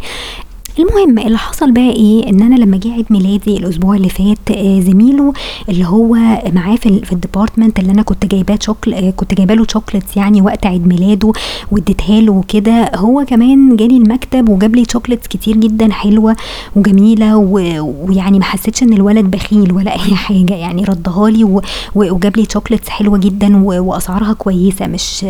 المهم 0.80 1.20
اللي 1.20 1.38
حصل 1.38 1.72
بقى 1.72 1.90
إيه؟ 1.90 2.30
إن 2.30 2.42
أنا 2.42 2.56
لما 2.56 2.78
جه 2.78 2.94
عيد 2.94 3.06
ميلادي 3.10 3.58
الأسبوع 3.58 3.96
اللي 3.96 4.10
فات 4.10 4.52
آه 4.52 4.80
زميله 4.80 5.34
اللي 5.70 5.86
هو 5.86 6.14
معاه 6.54 6.76
في, 6.76 7.00
في 7.06 7.14
ال 7.14 7.20
department 7.20 7.80
اللي 7.80 7.92
أنا 7.92 8.02
كنت 8.02 8.26
جايباه 8.26 8.58
chocol 8.62 8.94
آه 8.94 9.10
كنت 9.10 9.34
جايبة 9.34 9.54
له 9.54 9.66
chocolates 9.70 10.18
يعني 10.18 10.42
وقت 10.42 10.66
عيد 10.66 10.88
ميلاده 10.88 11.32
واديتها 11.72 12.22
له 12.22 12.32
وكده 12.32 12.92
هو 12.96 13.26
كمان 13.28 13.76
جالي 13.76 13.98
المكتب 13.98 14.50
وجاب 14.50 14.76
لي 14.76 14.86
chocolates 14.92 15.28
كتير 15.28 15.58
جدا 15.58 15.92
حلوة 15.92 16.36
وجميلة 16.76 17.38
ويعني 17.38 18.40
ما 18.40 18.46
حسيتش 18.46 18.84
إن 18.84 18.94
الولد 18.94 19.26
بخيل 19.26 19.74
ولا 19.74 19.92
أي 20.06 20.16
حاجة 20.16 20.54
يعني 20.54 20.84
ردها 20.84 21.30
لي 21.30 21.62
وجاب 21.96 22.38
لي 22.38 22.48
chocolates 22.54 22.90
حلوة 22.90 23.18
جدا 23.18 23.64
وأسعارها 23.64 24.34
كويسة 24.34 24.88
مش 24.88 25.26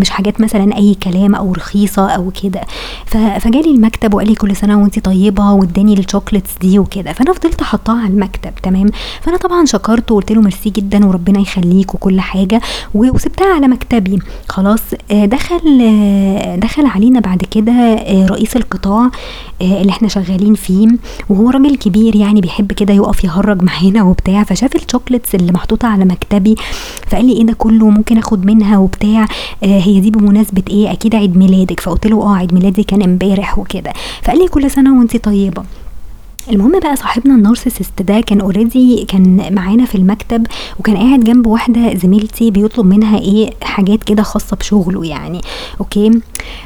مش 0.00 0.10
حاجات 0.10 0.40
مثلا 0.40 0.76
أي 0.76 0.94
كلام 1.02 1.34
أو 1.34 1.52
رخيصة 1.52 2.08
أو 2.08 2.30
كده. 2.42 2.60
فجالي 3.38 3.70
المكتب 3.70 4.14
وقال 4.14 4.28
لي 4.28 4.34
كل 4.34 4.56
سنة 4.56 4.83
وانت 4.84 4.98
طيبة 4.98 5.52
واداني 5.52 5.94
ال 5.94 5.99
chocolates 5.99 6.50
دي 6.60 6.78
وكده. 6.78 7.12
فأنا 7.12 7.32
فضلت 7.32 7.62
حطاها 7.62 7.98
على 7.98 8.12
المكتب 8.12 8.52
تمام؟ 8.62 8.86
فأنا 9.22 9.36
طبعا 9.36 9.64
شكرته 9.64 10.14
وقلت 10.14 10.32
له 10.32 10.40
ميرسي 10.40 10.70
جدا 10.70 11.06
وربنا 11.06 11.40
يخليك 11.40 11.94
وكل 11.94 12.20
حاجة 12.20 12.60
وسبتها 12.94 13.54
على 13.54 13.68
مكتبي. 13.68 14.18
خلاص 14.48 14.80
آه، 15.10 15.24
دخل 15.24 15.80
آه، 15.82 16.56
دخل 16.56 16.86
علينا 16.86 17.20
بعد 17.20 17.42
كده 17.50 17.72
آه، 17.72 18.26
رئيس 18.26 18.56
القطاع 18.56 19.10
اللي 19.60 19.90
إحنا 19.90 20.08
شغالين 20.08 20.54
فيه. 20.54 20.88
وهو 21.28 21.50
راجل 21.50 21.76
كبير 21.76 22.16
يعني 22.16 22.40
بيحب 22.40 22.72
كده 22.72 22.94
يقف 22.94 23.24
يهرج 23.24 23.62
معانا 23.62 24.02
وبتاع. 24.02 24.44
فشاف 24.44 24.76
ال 24.76 24.81
chocolates 24.81 25.34
اللي 25.34 25.52
محطوطة 25.52 25.88
على 25.88 26.04
مكتبي 26.04 26.54
فقال 27.06 27.24
لي 27.24 27.32
إيه 27.32 27.46
ده 27.46 27.52
كله؟ 27.52 27.90
ممكن 27.90 28.18
آخد 28.18 28.46
منها 28.46 28.78
وبتاع؟ 28.78 29.26
هي 29.62 30.00
دي 30.00 30.10
بمناسبة 30.10 30.62
إيه؟ 30.70 30.92
أكيد 30.92 31.14
عيد 31.14 31.36
ميلادك. 31.36 31.80
فقلت 31.80 32.06
له 32.06 32.22
آه 32.22 32.36
عيد 32.36 32.54
ميلادي 32.54 32.82
كان 32.82 33.02
امبارح 33.02 33.58
وكده. 33.58 33.92
فقال 34.22 34.38
لي 34.38 34.48
كل 34.48 34.70
سنة 34.74 34.98
وانت 34.98 35.16
طيبة. 35.16 35.64
المهم 36.50 36.80
بقى 36.80 36.96
صاحبنا 36.96 37.34
ال 37.34 37.40
narcissist 37.40 38.02
ده 38.02 38.20
كان 38.20 38.40
already 38.40 39.04
كان 39.08 39.54
معانا 39.54 39.84
في 39.84 39.94
المكتب 39.94 40.46
وكان 40.78 40.96
قاعد 40.96 41.20
جنب 41.20 41.46
واحدة 41.46 41.94
زميلتي 41.94 42.50
بيطلب 42.50 42.86
منها 42.86 43.18
إيه 43.18 43.50
حاجات 43.62 44.04
كده 44.04 44.22
خاصة 44.22 44.56
بشغله 44.56 45.06
يعني 45.06 45.40
أوكي 45.80 46.10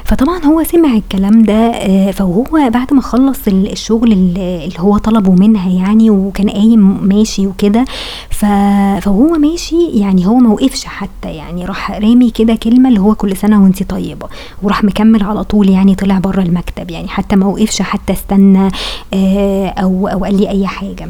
فطبعا 0.05 0.45
هو 0.45 0.63
سمع 0.63 0.93
الكلام 0.93 1.41
ده 1.43 1.53
آه، 1.53 2.11
فهو 2.11 2.43
بعد 2.51 2.93
ما 2.93 3.01
خلص 3.01 3.39
الشغل 3.47 4.11
اللي 4.11 4.73
هو 4.79 4.97
طلبه 4.97 5.31
منها 5.31 5.69
يعني 5.69 6.09
وكان 6.09 6.49
قايم 6.49 7.07
ماشي 7.07 7.47
وكده 7.47 7.85
فهو 8.29 9.27
ماشي 9.37 9.85
يعني 9.93 10.27
هو 10.27 10.35
ما 10.35 10.49
وقفش 10.49 10.85
حتى 10.85 11.29
يعني 11.29 11.65
راح 11.65 11.91
رامي 11.91 12.29
كده 12.31 12.55
كلمة 12.55 12.89
اللي 12.89 12.99
هو 12.99 13.15
كل 13.15 13.37
سنة 13.37 13.63
وانت 13.63 13.83
طيبة 13.83 14.27
وراح 14.63 14.83
مكمل 14.83 15.23
على 15.23 15.43
طول 15.43 15.69
يعني 15.69 15.95
طلع 15.95 16.19
بره 16.19 16.41
المكتب 16.41 16.91
يعني 16.91 17.07
حتى 17.07 17.35
ما 17.35 17.45
وقفش 17.45 17.81
حتى 17.81 18.13
استنى 18.13 18.69
آه 19.13 19.68
أو 19.69 20.07
أو 20.07 20.23
قال 20.23 20.37
لي 20.37 20.49
أي 20.49 20.67
حاجة. 20.67 21.07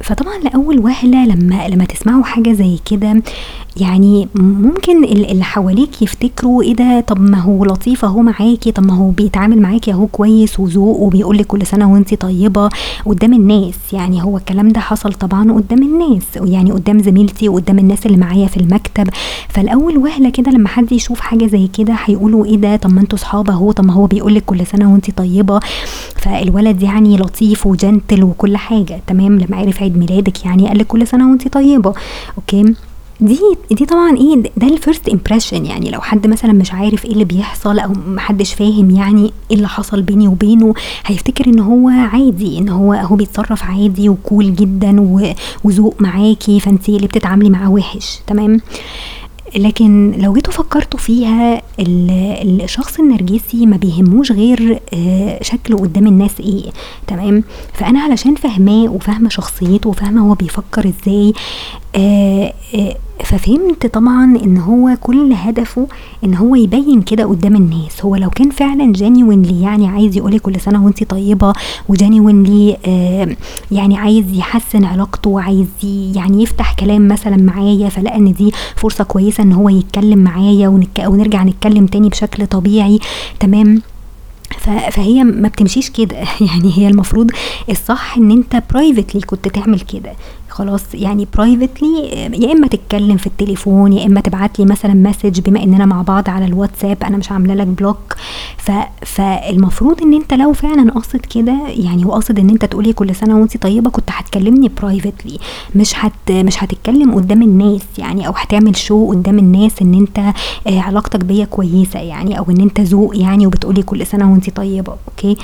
فطبعا 0.00 0.38
لأول 0.38 0.78
وهلة 0.78 1.26
لما 1.26 1.68
لما 1.68 1.84
تسمعوا 1.84 2.24
حاجة 2.24 2.52
زي 2.52 2.78
كده 2.90 3.22
يعني 3.76 4.28
ممكن 4.34 5.04
اللي 5.04 5.44
حواليك 5.44 6.02
يفتكروا 6.02 6.62
إيه 6.62 6.74
ده؟ 6.74 7.00
طب 7.00 7.20
ما 7.20 7.38
هو 7.40 7.64
لطيف 7.64 8.04
أهو 8.04 8.22
معاكي 8.22 8.72
طب 8.72 8.86
ما 8.86 8.94
هو 8.98 9.10
بيتعامل 9.10 9.62
معاكي 9.62 9.92
أهو 9.92 10.06
كويس 10.06 10.60
وذوق 10.60 11.00
وبيقول 11.00 11.38
لك 11.38 11.46
كل 11.46 11.66
سنة 11.66 11.92
وانت 11.92 12.14
طيبة 12.14 12.68
قدام 13.06 13.32
الناس. 13.32 13.74
يعني 13.92 14.22
هو 14.22 14.36
الكلام 14.36 14.68
ده 14.68 14.80
حصل 14.80 15.12
طبعا 15.12 15.52
قدام 15.52 15.82
الناس 15.82 16.22
يعني 16.36 16.72
قدام 16.72 17.02
زميلتي 17.02 17.48
وقدام 17.48 17.78
الناس 17.78 18.06
اللي 18.06 18.16
معايا 18.16 18.46
في 18.46 18.56
المكتب. 18.56 19.08
فالاول 19.48 19.98
وهلة 19.98 20.30
كده 20.30 20.50
لما 20.52 20.68
حد 20.68 20.92
يشوف 20.92 21.20
حاجة 21.20 21.46
زي 21.46 21.66
كده 21.66 21.94
هيقولوا 22.04 22.44
إيه 22.46 22.56
ده؟ 22.56 22.76
طب 22.76 22.92
ما 22.92 23.00
أنتوا 23.00 23.18
صحاب 23.18 23.50
أهو 23.50 23.72
طب 23.72 23.84
ما 23.84 23.92
هو 23.92 24.06
بيقول 24.06 24.34
لك 24.34 24.44
كل 24.44 24.66
سنة 24.66 24.92
وانت 24.92 25.10
طيبة. 25.10 25.60
فالولد 26.16 26.82
يعني 26.82 27.16
لطيف 27.16 27.66
و 27.66 27.74
gentle 27.74 28.24
وكل 28.24 28.56
حاجة 28.56 29.00
تمام؟ 29.06 29.23
لما 29.28 29.56
عرف 29.56 29.82
عيد 29.82 29.96
ميلادك 29.98 30.44
يعني 30.44 30.68
قال 30.68 30.78
لك 30.78 30.86
كل 30.86 31.06
سنة 31.06 31.30
وانت 31.30 31.48
طيبة. 31.48 31.94
okay؟ 32.38 32.74
دي 33.20 33.40
دي 33.70 33.86
طبعا 33.86 34.16
إيه 34.16 34.42
ده 34.56 34.66
ال 34.66 34.73
first 34.73 35.08
impression 35.08 35.66
يعني. 35.66 35.90
لو 35.90 36.00
حد 36.00 36.26
مثلا 36.26 36.52
مش 36.52 36.72
عارف 36.72 37.04
إيه 37.04 37.12
اللي 37.12 37.24
بيحصل 37.24 37.78
أو 37.78 37.92
محدش 38.06 38.54
فاهم 38.54 38.90
يعني 38.90 39.32
إيه 39.50 39.56
اللي 39.56 39.68
حصل 39.68 40.02
بيني 40.02 40.28
وبينه 40.28 40.74
هيفتكر 41.06 41.46
إن 41.46 41.58
هو 41.60 41.88
عادي 41.88 42.58
إن 42.58 42.68
هو 42.68 42.92
هو 42.92 43.16
بيتصرف 43.16 43.62
عادي 43.64 44.08
و 44.08 44.17
cool 44.17 44.54
جدا 44.54 45.00
وذوق 45.64 45.94
معاكي 46.00 46.60
فانت 46.60 46.88
اللي 46.88 47.06
بتتعاملي 47.06 47.50
معاه 47.50 47.70
وحش. 47.70 48.18
تمام؟ 48.26 48.60
لكن 49.56 50.12
لو 50.18 50.32
جيتوا 50.32 50.52
فكرتوا 50.52 51.00
فيها 51.00 51.62
الشخص 51.80 52.98
النرجسي 53.00 53.66
ما 53.66 53.76
بيهموش 53.76 54.32
غير 54.32 54.80
آه، 54.94 55.42
شكله 55.42 55.78
قدام 55.78 56.06
الناس 56.06 56.40
إيه 56.40 56.70
تمام؟ 57.06 57.44
فأنا 57.72 58.00
علشان 58.00 58.34
فاهماه 58.34 58.88
وفاهمة 58.88 59.28
شخصيته 59.28 59.90
وفاهمة 59.90 60.28
هو 60.30 60.34
بيفكر 60.34 60.88
إزاي 60.88 61.32
آه، 61.96 62.52
آه، 62.74 62.96
ففهمت 63.24 63.86
طبعا 63.86 64.24
إن 64.44 64.56
هو 64.58 64.96
كل 65.00 65.32
هدفه 65.32 65.86
إن 66.24 66.34
هو 66.34 66.54
يبين 66.54 67.02
كده 67.02 67.24
قدام 67.24 67.56
الناس. 67.56 68.04
هو 68.04 68.16
لو 68.16 68.30
كان 68.30 68.50
فعلا 68.50 68.92
جينيوينلي 68.92 69.62
يعني 69.62 69.88
عايز 69.88 70.16
يقولي 70.16 70.38
كل 70.38 70.60
سنة 70.60 70.84
وانت 70.84 71.04
طيبة 71.04 71.52
وجينيوينلي 71.88 72.76
آه 72.86 73.36
يعني 73.70 73.96
عايز 73.98 74.24
يحسن 74.32 74.84
علاقته 74.84 75.30
وعايز 75.30 75.66
يعني 76.14 76.42
يفتح 76.42 76.74
كلام 76.74 77.08
مثلا 77.08 77.36
معايا 77.36 77.88
فلقى 77.88 78.16
إن 78.16 78.32
دي 78.32 78.52
فرصة 78.76 79.04
كويسة 79.04 79.42
إن 79.42 79.52
هو 79.52 79.68
يتكلم 79.68 80.18
معايا 80.18 80.68
ونرجع 81.06 81.44
نتكلم 81.44 81.86
تاني 81.86 82.08
بشكل 82.08 82.46
طبيعي. 82.46 82.98
تمام؟ 83.40 83.82
فهي 84.90 85.24
ما 85.24 85.48
بتمشيش 85.48 85.90
كده. 85.90 86.16
يعني 86.48 86.72
هي 86.76 86.88
المفروض 86.88 87.30
الصح 87.70 88.16
إن 88.16 88.30
أنت 88.30 88.62
privately 88.72 89.20
كنت 89.20 89.48
تعمل 89.48 89.80
كده. 89.80 90.12
خلاص. 90.54 90.82
يعني 90.94 91.28
privately 91.36 92.08
يا 92.34 92.52
إما 92.52 92.66
تتكلم 92.66 93.16
في 93.16 93.26
التليفون 93.26 93.92
يا 93.92 94.06
إما 94.06 94.20
تبعت 94.20 94.58
لي 94.58 94.64
مثلا 94.64 94.94
message 94.94 95.40
بما 95.40 95.62
إننا 95.62 95.86
مع 95.86 96.02
بعض 96.02 96.30
على 96.30 96.44
الواتساب 96.44 96.96
أنا 97.04 97.16
مش 97.16 97.32
عاملة 97.32 97.54
لك 97.54 97.66
block 97.66 98.14
ف 98.56 98.70
فالمفروض 99.06 100.02
إن 100.02 100.14
أنت 100.14 100.34
لو 100.34 100.52
فعلا 100.52 100.92
قاصد 100.92 101.20
كده 101.20 101.56
يعني 101.68 102.04
وقاصد 102.04 102.38
إن 102.38 102.50
أنت 102.50 102.64
تقولي 102.64 102.92
كل 102.92 103.14
سنة 103.14 103.38
وانت 103.40 103.56
طيبة 103.56 103.90
كنت 103.90 104.10
هتكلمني 104.10 104.70
privately 104.82 105.38
مش 105.76 105.92
هت 105.96 106.30
مش 106.30 106.64
هتتكلم 106.64 107.14
قدام 107.14 107.42
الناس 107.42 107.82
يعني 107.98 108.26
أو 108.26 108.32
هتعمل 108.36 108.76
show 108.76 109.08
قدام 109.10 109.38
الناس 109.38 109.82
إن 109.82 109.94
أنت 109.94 110.18
آه، 110.66 110.80
علاقتك 110.80 111.24
بيا 111.24 111.44
كويسة 111.44 112.00
يعني 112.00 112.38
أو 112.38 112.44
إن 112.50 112.60
أنت 112.60 112.80
ذوق 112.80 113.16
يعني 113.16 113.46
وبتقولي 113.46 113.82
كل 113.82 114.06
سنة 114.06 114.32
وانت 114.32 114.50
طيبة 114.50 114.96
okay؟ 115.08 115.36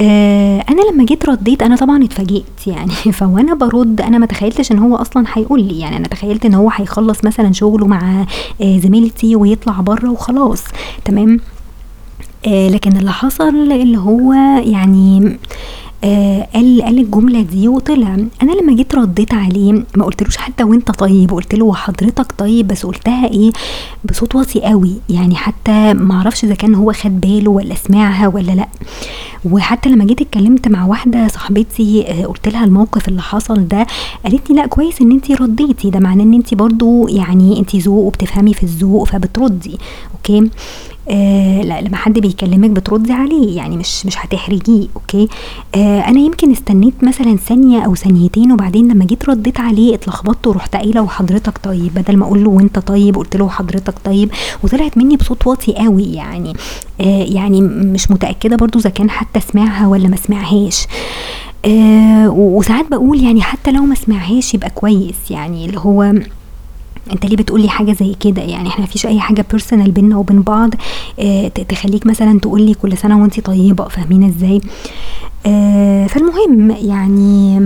آه 0.00 0.64
أنا 0.70 0.80
لما 0.92 1.04
جيت 1.04 1.26
رديت 1.28 1.62
أنا 1.62 1.76
طبعا 1.76 2.04
اتفاجئت 2.04 2.66
يعني. 2.66 2.92
فوأنا 3.18 3.54
برد 3.54 4.00
أنا 4.00 4.18
ما 4.18 4.26
تخيلتش 4.26 4.72
إن 4.72 4.78
هو 4.78 4.96
أصلا 4.96 5.24
هيقول 5.32 5.62
لي. 5.62 5.78
يعني 5.80 5.96
أنا 5.96 6.08
تخيلت 6.08 6.44
إن 6.46 6.54
هو 6.54 6.70
هيخلص 6.70 7.24
مثلا 7.24 7.52
شغله 7.52 7.86
مع 7.86 8.26
آه 8.62 8.78
زميلتي 8.78 9.36
ويطلع 9.36 9.80
بره 9.80 10.10
وخلاص. 10.10 10.64
تمام؟ 11.04 11.40
آه 12.46 12.68
لكن 12.68 12.96
اللي 12.96 13.12
حصل 13.12 13.48
اللي 13.72 13.98
هو 13.98 14.32
يعني 14.64 15.38
آه 16.04 16.48
قال 16.54 16.82
قال 16.82 16.98
الجملة 16.98 17.42
دي 17.42 17.68
وطلع. 17.68 18.14
أنا 18.42 18.52
لما 18.62 18.74
جيت 18.76 18.94
رديت 18.94 19.34
عليه 19.34 19.72
ما 19.72 20.04
قلتلوش 20.04 20.36
حتى 20.36 20.64
وأنت 20.64 20.90
طيب 20.90 21.30
قلت 21.30 21.54
له 21.54 21.74
حضرتك 21.74 22.32
طيب؟ 22.38 22.68
بس 22.68 22.86
قلتها 22.86 23.26
إيه؟ 23.28 23.52
بصوت 24.04 24.34
واطي 24.34 24.60
قوي. 24.60 24.92
يعني 25.10 25.34
حتى 25.36 25.94
ما 25.94 26.14
أعرفش 26.14 26.44
إذا 26.44 26.54
كان 26.54 26.74
هو 26.74 26.92
خد 26.92 27.20
باله 27.20 27.50
ولا 27.50 27.74
سمعها 27.74 28.28
ولا 28.28 28.52
لأ. 28.52 28.68
وحتى 29.44 29.88
لما 29.88 30.04
جيت 30.04 30.20
اتكلمت 30.20 30.68
مع 30.68 30.86
واحدة 30.86 31.28
صاحبتي 31.28 32.04
آه 32.08 32.26
قلت 32.26 32.48
لها 32.48 32.64
الموقف 32.64 33.08
اللي 33.08 33.22
حصل 33.22 33.68
ده 33.68 33.86
قالت 34.24 34.50
لي 34.50 34.56
لأ 34.56 34.66
كويس 34.66 35.00
إن 35.00 35.12
انت 35.12 35.30
رديتي. 35.32 35.90
ده 35.90 35.98
معناه 36.00 36.24
إن 36.24 36.34
انت 36.34 36.54
برضو 36.54 37.08
يعني 37.08 37.58
انت 37.58 37.76
ذوق 37.76 38.04
وبتفهمي 38.04 38.54
في 38.54 38.62
الذوق 38.62 39.04
فبتردي. 39.06 39.78
okay؟ 40.14 40.50
آه 41.10 41.62
لا 41.62 41.80
لما 41.80 41.96
حد 41.96 42.18
بيكلمك 42.18 42.70
بتردي 42.70 43.12
عليه 43.12 43.56
يعني 43.56 43.76
مش 43.76 44.06
مش 44.06 44.18
هتحرجيه 44.18 44.86
okay؟ 44.96 45.28
آه 45.74 46.00
أنا 46.00 46.20
يمكن 46.20 46.50
استنيت 46.52 47.04
مثلا 47.04 47.36
ثانية 47.36 47.80
أو 47.84 47.94
ثانيتين 47.94 48.52
وبعدين 48.52 48.92
لما 48.92 49.04
جيت 49.04 49.28
رديت 49.28 49.60
عليه 49.60 49.94
اتلخبطت 49.94 50.46
ورحت 50.46 50.76
قايلة 50.76 51.00
وحضرتك 51.02 51.58
طيب 51.62 51.94
بدل 51.94 52.16
ما 52.16 52.24
أقول 52.26 52.44
له 52.44 52.50
وأنت 52.50 52.78
طيب 52.78 53.16
قلت 53.16 53.36
له 53.36 53.44
وحضرتك 53.44 53.94
طيب 54.04 54.30
وطلعت 54.64 54.98
مني 54.98 55.16
بصوت 55.16 55.46
واطي 55.46 55.74
قوي 55.74 56.12
يعني 56.12 56.52
آه 57.00 57.22
يعني 57.24 57.60
مش 57.60 58.10
متأكدة 58.10 58.56
برضو 58.56 58.78
إذا 58.78 58.90
كان 58.90 59.10
حتى 59.10 59.40
سمعها 59.40 59.86
ولا 59.86 60.08
ما 60.08 60.16
سمعهاش. 60.16 60.86
آه 61.64 62.28
وساعات 62.30 62.90
بقول 62.90 63.22
يعني 63.22 63.42
حتى 63.42 63.70
لو 63.72 63.82
ما 63.82 63.94
سمعهاش 63.94 64.54
يبقى 64.54 64.70
كويس 64.70 65.30
يعني 65.30 65.66
اللي 65.66 65.78
هو 65.80 66.12
انت 67.12 67.26
ليه 67.26 67.36
بتقولي 67.36 67.68
حاجة 67.68 67.92
زي 67.92 68.14
كده؟ 68.20 68.42
يعني 68.42 68.68
إحنا 68.68 68.84
مفيش 68.84 69.06
أي 69.06 69.20
حاجة 69.20 69.44
بيرسونال 69.50 69.90
بينا 69.90 70.16
وبين 70.16 70.42
بعض 70.42 70.70
آه 71.20 71.48
تخليك 71.48 72.06
مثلا 72.06 72.40
تقولي 72.40 72.74
كل 72.74 72.96
سنة 72.98 73.22
وانت 73.22 73.40
طيبة 73.40 73.88
فاهمين 73.88 74.24
إزاي؟ 74.24 74.60
آه 75.46 76.06
فالمهم 76.06 76.70
يعني 76.70 77.60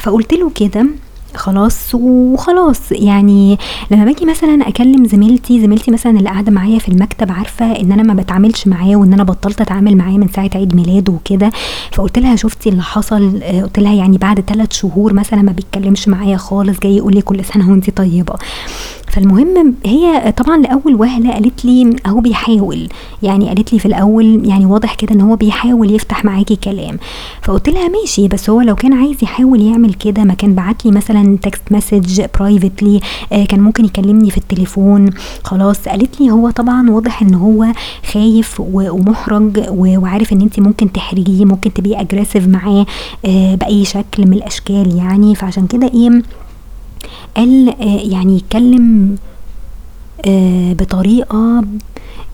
فقلت 0.00 0.32
له 0.34 0.50
كده 0.50 0.86
خلاص 1.34 1.94
وخلاص. 1.94 2.92
يعني 2.92 3.58
لما 3.90 4.04
باجي 4.04 4.24
مثلا 4.26 4.68
أكلم 4.68 5.04
زميلتي 5.04 5.60
زميلتي 5.60 5.90
مثلا 5.90 6.18
اللي 6.18 6.30
قاعدة 6.30 6.52
معايا 6.52 6.78
في 6.78 6.88
المكتب 6.88 7.32
عارفة 7.32 7.80
إن 7.80 7.92
أنا 7.92 8.02
ما 8.02 8.14
بتعاملش 8.14 8.66
معاه 8.66 8.96
وإن 8.96 9.12
أنا 9.12 9.24
بطلت 9.24 9.60
أتعامل 9.60 9.96
معاه 9.96 10.12
من 10.18 10.28
ساعة 10.28 10.50
عيد 10.54 10.74
ميلاده 10.74 11.12
وكده. 11.12 11.50
فقلت 11.92 12.18
لها 12.18 12.36
شفتي 12.36 12.68
اللي 12.68 12.82
حصل؟ 12.82 13.40
آه، 13.42 13.62
قلت 13.62 13.78
لها 13.78 13.94
يعني 13.94 14.18
بعد 14.18 14.40
ثلاث 14.40 14.72
شهور 14.72 15.12
مثلا 15.12 15.42
ما 15.42 15.52
بيتكلمش 15.52 16.08
معايا 16.08 16.36
خالص 16.36 16.78
جاي 16.80 16.96
يقول 16.96 17.14
لي 17.14 17.22
كل 17.22 17.44
سنة 17.44 17.70
وانت 17.70 17.90
طيبة. 17.90 18.34
فالمهم 19.08 19.74
هي 19.84 20.32
طبعا 20.36 20.56
لأول 20.58 20.94
وهلة 20.94 21.32
قالت 21.32 21.64
لي 21.64 21.96
أهو 22.06 22.20
بيحاول. 22.20 22.88
يعني 23.22 23.48
قالت 23.48 23.72
لي 23.72 23.78
في 23.78 23.86
الأول 23.86 24.40
يعني 24.48 24.66
واضح 24.66 24.94
كده 24.94 25.14
إن 25.14 25.20
هو 25.20 25.36
بيحاول 25.36 25.90
يفتح 25.94 26.24
معاكي 26.24 26.56
كلام. 26.56 26.98
فقلت 27.42 27.68
لها 27.68 27.88
ماشي 27.88 28.28
بس 28.28 28.50
هو 28.50 28.60
لو 28.60 28.74
كان 28.74 28.92
عايز 28.92 29.16
يحاول 29.22 29.60
يعمل 29.60 29.94
كده 29.94 30.24
ما 30.24 30.34
كان 30.34 30.54
بعت 30.54 30.84
لي 30.86 30.90
مثلا 30.90 31.15
text 31.42 31.62
message 31.70 32.22
privately 32.38 33.00
كان 33.30 33.60
ممكن 33.60 33.84
يكلمني 33.84 34.30
في 34.30 34.38
التليفون. 34.38 35.10
خلاص 35.44 35.88
قالت 35.88 36.20
لي 36.20 36.30
هو 36.30 36.50
طبعا 36.50 36.90
واضح 36.90 37.22
إن 37.22 37.34
هو 37.34 37.66
خايف 38.12 38.60
ومحرج 38.60 39.64
وعارف 39.68 40.32
إن 40.32 40.40
انت 40.40 40.60
ممكن 40.60 40.92
تحرجيه 40.92 41.44
ممكن 41.44 41.72
تبقي 41.72 42.00
aggressive 42.00 42.48
معاه 42.48 42.86
آه، 43.26 43.54
بأي 43.54 43.84
شكل 43.84 44.26
من 44.26 44.32
الأشكال 44.32 44.96
يعني. 44.96 45.34
فعشان 45.34 45.66
كده 45.66 45.86
إيه 45.86 46.22
قال 47.36 47.68
آه، 47.68 48.00
يعني 48.12 48.36
يتكلم 48.36 49.16
آه، 50.26 50.72
بطريقة 50.72 51.64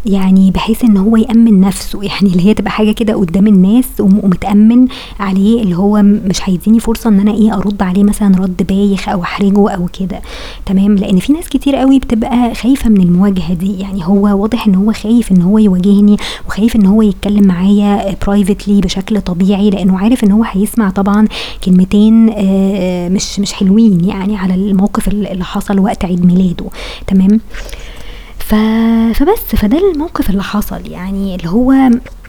يعني 0.06 0.50
بحيث 0.50 0.84
إن 0.84 0.96
هو 0.96 1.16
يأمن 1.16 1.60
نفسه 1.60 2.02
يعني 2.02 2.32
اللي 2.32 2.46
هي 2.46 2.54
تبقى 2.54 2.70
حاجة 2.70 2.92
كده 2.92 3.14
قدام 3.14 3.46
الناس 3.46 3.84
ومتأمن 4.00 4.86
عليه 5.20 5.62
اللي 5.62 5.76
هو 5.76 6.02
مش 6.02 6.48
هيديني 6.48 6.80
فرصة 6.80 7.08
إن 7.10 7.20
أنا 7.20 7.30
إيه 7.32 7.54
أرد 7.58 7.82
عليه 7.82 8.04
مثلا 8.04 8.36
رد 8.38 8.62
بايخ 8.68 9.08
أو 9.08 9.22
أحرجه 9.22 9.70
أو 9.70 9.86
كده. 10.00 10.20
تمام؟ 10.66 10.94
لأن 10.96 11.18
في 11.18 11.32
ناس 11.32 11.48
كتير 11.48 11.76
قوي 11.76 11.98
بتبقى 11.98 12.54
خايفة 12.54 12.90
من 12.90 13.00
المواجهة 13.00 13.54
دي. 13.54 13.78
يعني 13.80 14.04
هو 14.06 14.42
واضح 14.42 14.66
إن 14.66 14.74
هو 14.74 14.92
خايف 14.92 15.32
إن 15.32 15.42
هو 15.42 15.58
يواجهني 15.58 16.16
وخايف 16.48 16.76
إن 16.76 16.86
هو 16.86 17.02
يتكلم 17.02 17.46
معايا 17.46 18.16
برايفتلي 18.26 18.80
بشكل 18.80 19.20
طبيعي 19.20 19.70
لأنه 19.70 19.98
عارف 19.98 20.24
إن 20.24 20.32
هو 20.32 20.44
هيسمع 20.44 20.90
طبعا 20.90 21.28
كلمتين 21.64 22.26
مش 23.12 23.40
مش 23.40 23.52
حلوين 23.52 24.04
يعني 24.04 24.36
على 24.36 24.54
الموقف 24.54 25.08
اللي 25.08 25.44
حصل 25.44 25.78
وقت 25.78 26.04
عيد 26.04 26.26
ميلاده. 26.26 26.66
تمام؟ 27.06 27.40
فبس 29.14 29.56
فده 29.56 29.78
الموقف 29.92 30.30
اللي 30.30 30.42
حصل. 30.42 30.90
يعني 30.90 31.34
اللي 31.34 31.48
هو 31.48 31.72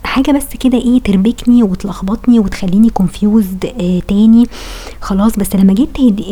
حاجة 0.03 0.31
بس 0.31 0.45
كده 0.59 0.77
إيه 0.77 0.99
تربكني 0.99 1.63
وتلخبطني 1.63 2.39
وتخليني 2.39 2.89
كونفيوزد 2.89 3.65
آه 3.79 3.99
تاني. 4.07 4.45
خلاص 5.01 5.35
بس 5.39 5.55
لما 5.55 5.73
جيت 5.73 5.89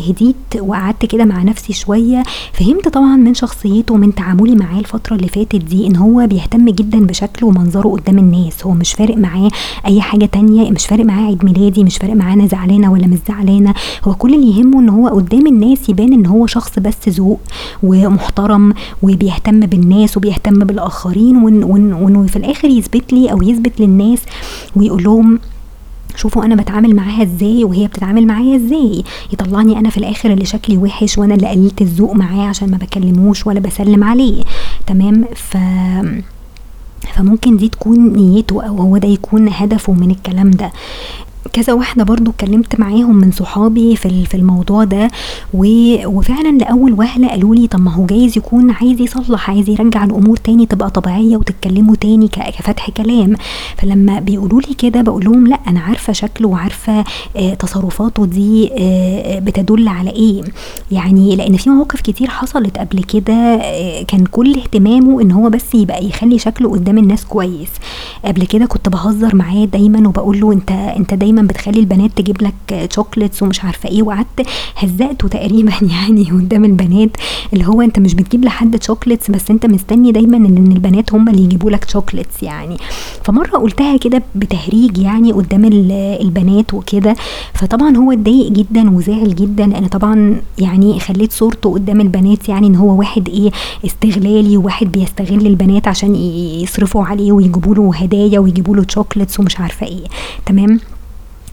هديت 0.09 0.35
وقعدت 0.59 1.05
كده 1.05 1.25
مع 1.25 1.43
نفسي 1.43 1.73
شوية 1.73 2.23
فهمت 2.53 2.87
طبعا 2.87 3.15
من 3.15 3.33
شخصيته 3.33 3.93
ومن 3.93 4.15
تعاملي 4.15 4.55
معاه 4.55 4.79
الفترة 4.79 5.15
اللي 5.15 5.27
فاتت 5.27 5.55
دي 5.55 5.87
إن 5.87 5.95
هو 5.95 6.27
بيهتم 6.27 6.69
جدا 6.69 7.05
بشكله 7.05 7.49
ومنظره 7.49 7.89
قدام 7.89 8.17
الناس. 8.17 8.65
هو 8.65 8.71
مش 8.71 8.93
فارق 8.93 9.17
معاه 9.17 9.49
أي 9.87 10.01
حاجة 10.01 10.25
تانية 10.25 10.71
مش 10.71 10.85
فارق 10.87 11.05
معاه 11.05 11.25
عيد 11.25 11.45
ميلادي 11.45 11.83
مش 11.83 11.97
فارق 11.97 12.13
معاه 12.13 12.33
أنا 12.33 12.47
زعلانة 12.47 12.91
ولا 12.91 13.07
مش 13.07 13.17
زعلانة. 13.27 13.73
هو 14.03 14.13
كل 14.13 14.33
اللي 14.33 14.57
يهمه 14.59 14.79
إن 14.79 14.89
هو 14.89 15.07
قدام 15.07 15.47
الناس 15.47 15.89
يبان 15.89 16.13
إن 16.13 16.25
هو 16.25 16.45
شخص 16.47 16.79
بس 16.79 17.09
ذوق 17.09 17.39
ومحترم 17.83 18.73
وبيهتم 19.03 19.59
بالناس 19.59 20.17
وبيهتم 20.17 20.59
بالآخرين 20.59 21.37
وإنه 21.37 22.25
في 22.27 22.35
الآخر 22.35 22.67
يثبت 22.67 23.13
لي 23.13 23.31
أو 23.31 23.41
يثبت 23.41 23.60
للناس 23.79 24.21
ويقول 24.75 25.03
لهم 25.03 25.39
شوفوا 26.15 26.45
أنا 26.45 26.55
بتعامل 26.55 26.95
معاها 26.95 27.23
إزاي 27.23 27.63
وهي 27.63 27.87
بتتعامل 27.87 28.27
معايا 28.27 28.55
إزاي. 28.55 29.03
يطلعني 29.33 29.79
أنا 29.79 29.89
في 29.89 29.97
الآخر 29.97 30.33
اللي 30.33 30.45
شكلي 30.45 30.77
وحش 30.77 31.17
وأنا 31.17 31.35
اللي 31.35 31.47
قللت 31.47 31.81
الذوق 31.81 32.13
معاه 32.15 32.47
عشان 32.47 32.71
ما 32.71 32.77
بكلموش 32.77 33.47
ولا 33.47 33.59
بسلم 33.59 34.03
عليه. 34.03 34.43
تمام؟ 34.87 35.25
ف 35.35 35.57
فممكن 37.15 37.57
دي 37.57 37.69
تكون 37.69 38.13
نيته 38.13 38.63
أو 38.63 38.77
هو 38.77 38.97
ده 38.97 39.07
يكون 39.07 39.49
هدفه 39.49 39.93
من 39.93 40.11
الكلام 40.11 40.51
ده. 40.51 40.71
كذا 41.53 41.73
واحدة 41.73 42.03
برضو 42.03 42.31
اتكلمت 42.31 42.79
معاهم 42.79 43.15
من 43.15 43.31
صحابي 43.31 43.95
في 43.95 44.25
في 44.25 44.35
الموضوع 44.37 44.83
ده 44.83 45.07
وفعلا 46.05 46.57
لأول 46.57 46.93
وهلة 46.93 47.27
قالوا 47.27 47.55
لي 47.55 47.67
طب 47.67 47.79
ما 47.81 47.91
هو 47.93 48.05
جايز 48.05 48.37
يكون 48.37 48.71
عايز 48.71 49.01
يصلح 49.01 49.49
عايز 49.49 49.69
يرجع 49.69 50.03
الأمور 50.03 50.37
تاني 50.37 50.65
تبقى 50.65 50.89
طبيعية 50.89 51.37
وتتكلموا 51.37 51.95
تاني 51.95 52.27
كفتح 52.27 52.89
كلام. 52.89 53.35
فلما 53.77 54.19
بيقولوا 54.19 54.61
لي 54.61 54.73
كده 54.73 55.01
بقول 55.01 55.25
لهم 55.25 55.47
لا 55.47 55.59
أنا 55.67 55.79
عارفة 55.79 56.13
شكله 56.13 56.47
وعارفة 56.47 57.03
آه 57.35 57.53
تصرفاته 57.53 58.25
دي 58.25 58.69
آه 58.79 59.39
بتدل 59.39 59.87
على 59.87 60.09
إيه. 60.09 60.41
يعني 60.91 61.35
لأن 61.35 61.57
في 61.57 61.69
مواقف 61.69 62.01
كتير 62.01 62.29
حصلت 62.29 62.77
قبل 62.77 63.03
كده 63.03 63.33
آه 63.33 64.03
كان 64.03 64.25
كل 64.25 64.55
اهتمامه 64.55 65.21
إن 65.21 65.31
هو 65.31 65.49
بس 65.49 65.75
يبقى 65.75 66.05
يخلي 66.05 66.39
شكله 66.39 66.69
قدام 66.71 66.97
الناس 66.97 67.25
كويس. 67.25 67.69
قبل 68.25 68.45
كده 68.45 68.65
كنت 68.65 68.89
بهزر 68.89 69.35
معاه 69.35 69.65
دايما 69.65 70.07
وبقول 70.07 70.39
له 70.39 70.53
أنت 70.53 70.71
أنت 70.71 71.13
دايما 71.13 71.41
بتخلي 71.41 71.79
البنات 71.79 72.11
تجيب 72.15 72.41
لك 72.41 72.89
شوكليتس 72.95 73.43
ومش 73.43 73.63
عارفة 73.63 73.89
إيه 73.89 74.03
وقعدت 74.03 74.47
هزقته 74.75 75.27
تقريبا 75.27 75.71
يعني 75.95 76.31
قدام 76.31 76.65
البنات 76.65 77.09
اللي 77.53 77.67
هو 77.67 77.81
أنت 77.81 77.99
مش 77.99 78.13
بتجيب 78.13 78.45
لحد 78.45 78.83
chocolates 78.83 79.31
بس 79.31 79.51
أنت 79.51 79.65
مستني 79.65 80.11
دايما 80.11 80.37
إن 80.37 80.71
البنات 80.71 81.13
هم 81.13 81.29
اللي 81.29 81.43
يجيبوا 81.43 81.71
لك 81.71 81.89
chocolates 81.89 82.43
يعني. 82.43 82.77
فمرة 83.23 83.57
قلتها 83.57 83.97
كده 83.97 84.23
بتهريج 84.35 84.97
يعني 84.97 85.31
قدام 85.31 85.65
البنات 86.21 86.73
وكده 86.73 87.15
فطبعا 87.53 87.97
هو 87.97 88.11
اتضايق 88.11 88.51
جدا 88.51 88.89
وزعل 88.89 89.35
جدا. 89.35 89.65
لأن 89.65 89.87
طبعا 89.87 90.41
يعني 90.59 90.99
خليت 90.99 91.31
صورته 91.31 91.73
قدام 91.73 92.01
البنات 92.01 92.49
يعني 92.49 92.67
إن 92.67 92.75
هو 92.75 92.99
واحد 92.99 93.29
إيه 93.29 93.51
استغلالي 93.85 94.57
وواحد 94.57 94.91
بيستغل 94.91 95.47
البنات 95.47 95.87
عشان 95.87 96.15
يصرفوا 96.15 97.03
عليه 97.03 97.31
ويجيبوا 97.31 97.75
له 97.75 97.81
هدايا 98.11 98.39
ويجيبوا 98.39 98.75
له 98.75 98.85
chocolates 98.87 99.39
ومش 99.39 99.59
عارفة 99.59 99.87
إيه. 99.87 100.03
تمام؟ 100.45 100.79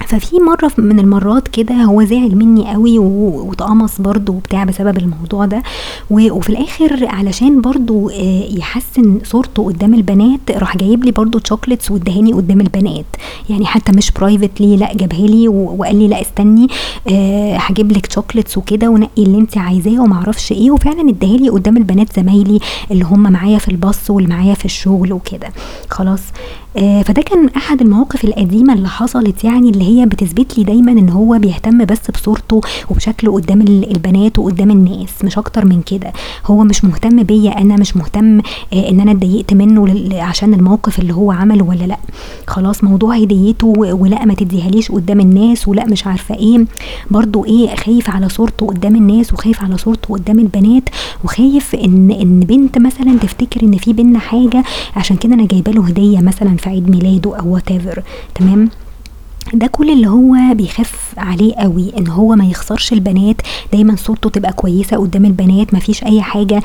ففي 0.07 0.37
مرة 0.41 0.71
من 0.79 0.99
المرات 0.99 1.49
كده 1.49 1.75
هو 1.75 2.05
زعل 2.05 2.37
مني 2.37 2.71
قوي 2.73 2.99
واتقمص 2.99 4.01
برضه 4.01 4.33
وبتاع 4.33 4.65
بسبب 4.65 4.99
الموضوع 4.99 5.45
ده. 5.47 5.63
وفي 6.11 6.51
الآخر 6.51 7.07
علشان 7.07 7.61
برضه 7.61 8.13
آه، 8.13 8.45
يحسن 8.59 9.21
صورته 9.25 9.65
قدام 9.65 9.95
البنات 9.95 10.41
راح 10.51 10.77
جايب 10.77 11.05
لي 11.05 11.11
برضه 11.11 11.41
chocolates 11.41 11.91
وادهاني 11.91 12.33
قدام 12.33 12.61
البنات. 12.61 13.05
يعني 13.51 13.67
حتى 13.67 13.93
مش 13.93 14.11
privately 14.11 14.77
لا 14.77 14.95
جابها 14.97 15.27
لي 15.27 15.49
وقال 15.49 15.97
لي 15.99 16.09
لا 16.09 16.21
استني 16.21 16.67
آه، 17.09 17.57
هجيب 17.57 17.93
لك 17.93 18.07
chocolates 18.07 18.59
وكده 18.59 18.89
ونقي 18.89 19.23
اللي 19.23 19.39
انت 19.39 19.59
عايزاه 19.59 20.01
ومعرفش 20.03 20.53
إيه. 20.53 20.71
وفعلا 20.71 21.11
اداها 21.11 21.37
لي 21.37 21.49
قدام 21.49 21.77
البنات 21.77 22.17
زمايلي 22.17 22.59
اللي 22.91 23.05
هم 23.05 23.33
معايا 23.33 23.59
في 23.59 23.69
الباص 23.69 24.11
واللي 24.11 24.29
معايا 24.29 24.55
في 24.55 24.65
الشغل 24.65 25.13
وكده. 25.13 25.49
خلاص. 25.91 26.21
آه، 26.77 27.03
فده 27.03 27.23
كان 27.23 27.49
أحد 27.57 27.81
المواقف 27.81 28.25
القديمة 28.25 28.73
اللي 28.75 28.89
حصلت 28.89 29.45
يعني 29.45 29.71
اللي 29.71 29.88
هي 29.89 30.07
بتثبت 30.07 30.59
لي 30.59 30.65
دايما 30.65 30.93
إن 30.93 31.09
هو 31.09 31.39
بيهتم 31.39 31.85
بس 31.85 32.11
بصورته 32.15 32.61
وبشكله 32.91 33.33
قدام 33.33 33.61
البنات 33.61 34.39
وقدام 34.39 34.71
الناس 34.71 35.25
مش 35.25 35.39
أكتر 35.39 35.65
من 35.65 35.83
كده. 35.83 36.13
هو 36.47 36.65
مش 36.65 36.85
مهتم 36.85 37.23
بيا 37.23 37.61
أنا 37.61 37.77
مش 37.77 37.97
مهتم 37.97 38.39
آه، 38.73 38.89
إن 38.89 39.01
أنا 39.01 39.11
اتضايقت 39.13 39.55
منه 39.55 39.95
عشان 40.23 40.55
الموقف 40.55 40.99
اللي 40.99 41.15
هو 41.15 41.33
عمله 41.33 41.65
ولا 41.65 41.85
لأ. 41.85 41.99
خلاص 42.47 42.85
موضوع 42.85 43.17
هديته 43.17 43.67
ولأ 43.79 44.25
ما 44.25 44.35
تديهاليش 44.35 44.93
قدام 44.93 45.21
الناس 45.21 45.69
ولأ 45.69 45.87
مش 45.87 46.07
عارفة 46.07 46.35
إيه. 46.35 46.65
برضو 47.11 47.45
إيه 47.45 47.75
خايف 47.77 48.11
على 48.11 48.29
صورته 48.29 48.67
قدام 48.67 48.97
الناس 48.97 49.33
وخايف 49.33 49.63
على 49.63 49.79
صورته 49.79 50.15
قدام 50.15 50.39
البنات 50.39 50.83
وخايف 51.25 51.75
ان 51.75 52.11
إن 52.11 52.41
بنت 52.41 52.79
مثلا 52.79 53.19
تفتكر 53.19 53.63
إن 53.63 53.77
في 53.77 53.93
بينا 53.93 54.19
حاجة 54.19 54.65
عشان 54.97 55.17
كده 55.17 55.35
أنا 55.35 55.47
جايبة 55.47 55.73
له 55.73 55.87
هدية 55.87 56.21
مثلا 56.21 56.57
في 56.57 56.69
عيد 56.71 56.91
ميلاده 56.91 57.39
أو 57.39 57.55
what 57.55 57.69
تمام؟ 58.35 58.69
ده 59.55 59.67
كل 59.67 59.91
اللي 59.91 60.07
هو 60.09 60.37
بيخاف 60.53 61.15
عليه 61.17 61.55
قوي 61.55 61.93
إن 61.99 62.09
هو 62.09 62.35
ما 62.35 62.45
يخسرش 62.45 62.93
البنات. 62.93 63.37
دايما 63.73 63.97
صورته 63.97 64.31
تبقى 64.31 64.53
كويسة 64.53 64.97
قدام 64.97 65.25
البنات 65.25 65.75
ما 65.75 65.81
فيش 65.81 66.05
أي 66.05 66.23
حاجة 66.23 66.63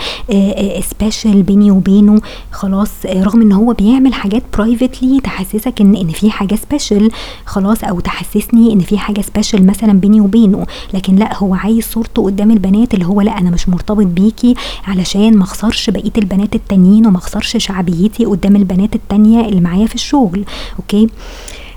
special 0.91 1.43
بيني 1.43 1.71
وبينه. 1.71 2.21
خلاص 2.51 2.89
رغم 3.05 3.41
إن 3.41 3.51
هو 3.51 3.73
بيعمل 3.73 4.13
حاجات 4.13 4.43
privately 4.57 5.19
تحسسك 5.23 5.81
إن 5.81 5.95
إن 5.95 6.07
في 6.07 6.31
حاجة 6.31 6.55
special 6.55 7.11
خلاص 7.45 7.83
أو 7.83 7.99
تحسسني 7.99 8.73
إن 8.73 8.79
في 8.79 8.97
حاجة 8.97 9.21
special 9.21 9.65
مثلا 9.65 9.93
بيني 9.99 10.21
وبينه. 10.21 10.65
لكن 10.93 11.15
لأ 11.15 11.37
هو 11.37 11.55
عايز 11.55 11.83
صورته 11.85 12.23
قدام 12.23 12.51
البنات 12.51 12.93
اللي 12.93 13.05
هو 13.05 13.21
لأ 13.21 13.37
أنا 13.37 13.49
مش 13.49 13.69
مرتبط 13.69 14.05
بيكي 14.05 14.55
علشان 14.87 15.37
ما 15.37 15.43
أخسرش 15.43 15.89
بقية 15.89 16.11
البنات 16.17 16.55
التانيين 16.55 17.07
وما 17.07 17.17
أخسرش 17.17 17.57
شعبيتي 17.57 18.25
قدام 18.25 18.55
البنات 18.55 18.95
التانية 18.95 19.45
اللي 19.47 19.61
معايا 19.61 19.87
في 19.87 19.95
الشغل. 19.95 20.43
أوكي؟ 20.79 21.09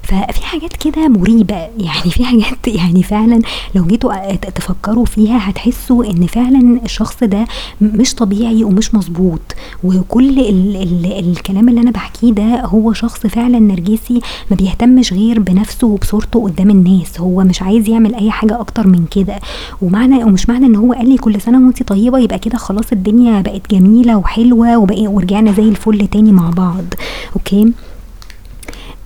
ففي 0.07 0.47
حاجات 0.47 0.77
كده 0.77 1.09
مريبة. 1.09 1.57
يعني 1.79 2.11
في 2.11 2.25
حاجات 2.25 2.69
يعني 2.79 3.03
فعلا 3.03 3.41
لو 3.75 3.85
جيتوا 3.87 4.35
تفكروا 4.35 5.05
فيها 5.05 5.51
هتحسوا 5.51 6.05
إن 6.05 6.27
فعلا 6.27 6.81
الشخص 6.85 7.25
ده 7.25 7.45
مش 7.81 8.15
طبيعي 8.15 8.65
ومش 8.65 8.95
مظبوط. 8.95 9.41
وكل 9.85 10.39
ال 10.39 10.77
ال 10.77 11.31
الكلام 11.31 11.69
اللي 11.69 11.81
أنا 11.81 11.91
بحكيه 11.91 12.33
ده 12.33 12.61
هو 12.65 12.93
شخص 12.93 13.27
فعلا 13.27 13.59
نرجسي 13.59 14.21
ما 14.51 14.57
بيهتمش 14.57 15.13
غير 15.13 15.41
بنفسه 15.41 15.87
وبصورته 15.87 16.43
قدام 16.45 16.71
الناس. 16.71 17.21
هو 17.21 17.45
مش 17.45 17.63
عايز 17.63 17.89
يعمل 17.89 18.15
أي 18.15 18.31
حاجة 18.31 18.61
أكتر 18.61 18.87
من 18.87 19.05
كده. 19.11 19.41
ومعنى 19.83 20.25
ومش 20.25 20.49
معنى 20.49 20.67
إن 20.67 20.77
هو 20.77 20.93
قال 20.93 21.09
لي 21.09 21.17
كل 21.17 21.41
سنة 21.41 21.67
وانت 21.67 21.83
طيبة 21.83 22.19
يبقى 22.19 22.39
كده 22.39 22.59
خلاص 22.59 22.93
الدنيا 22.93 23.41
بقت 23.41 23.71
جميلة 23.71 24.17
وحلوة 24.17 24.79
ورجعنا 24.79 25.53
زي 25.53 25.69
الفل 25.69 26.07
تاني 26.09 26.33
مع 26.33 26.51
بعض. 26.51 26.85
okay؟ 27.37 27.73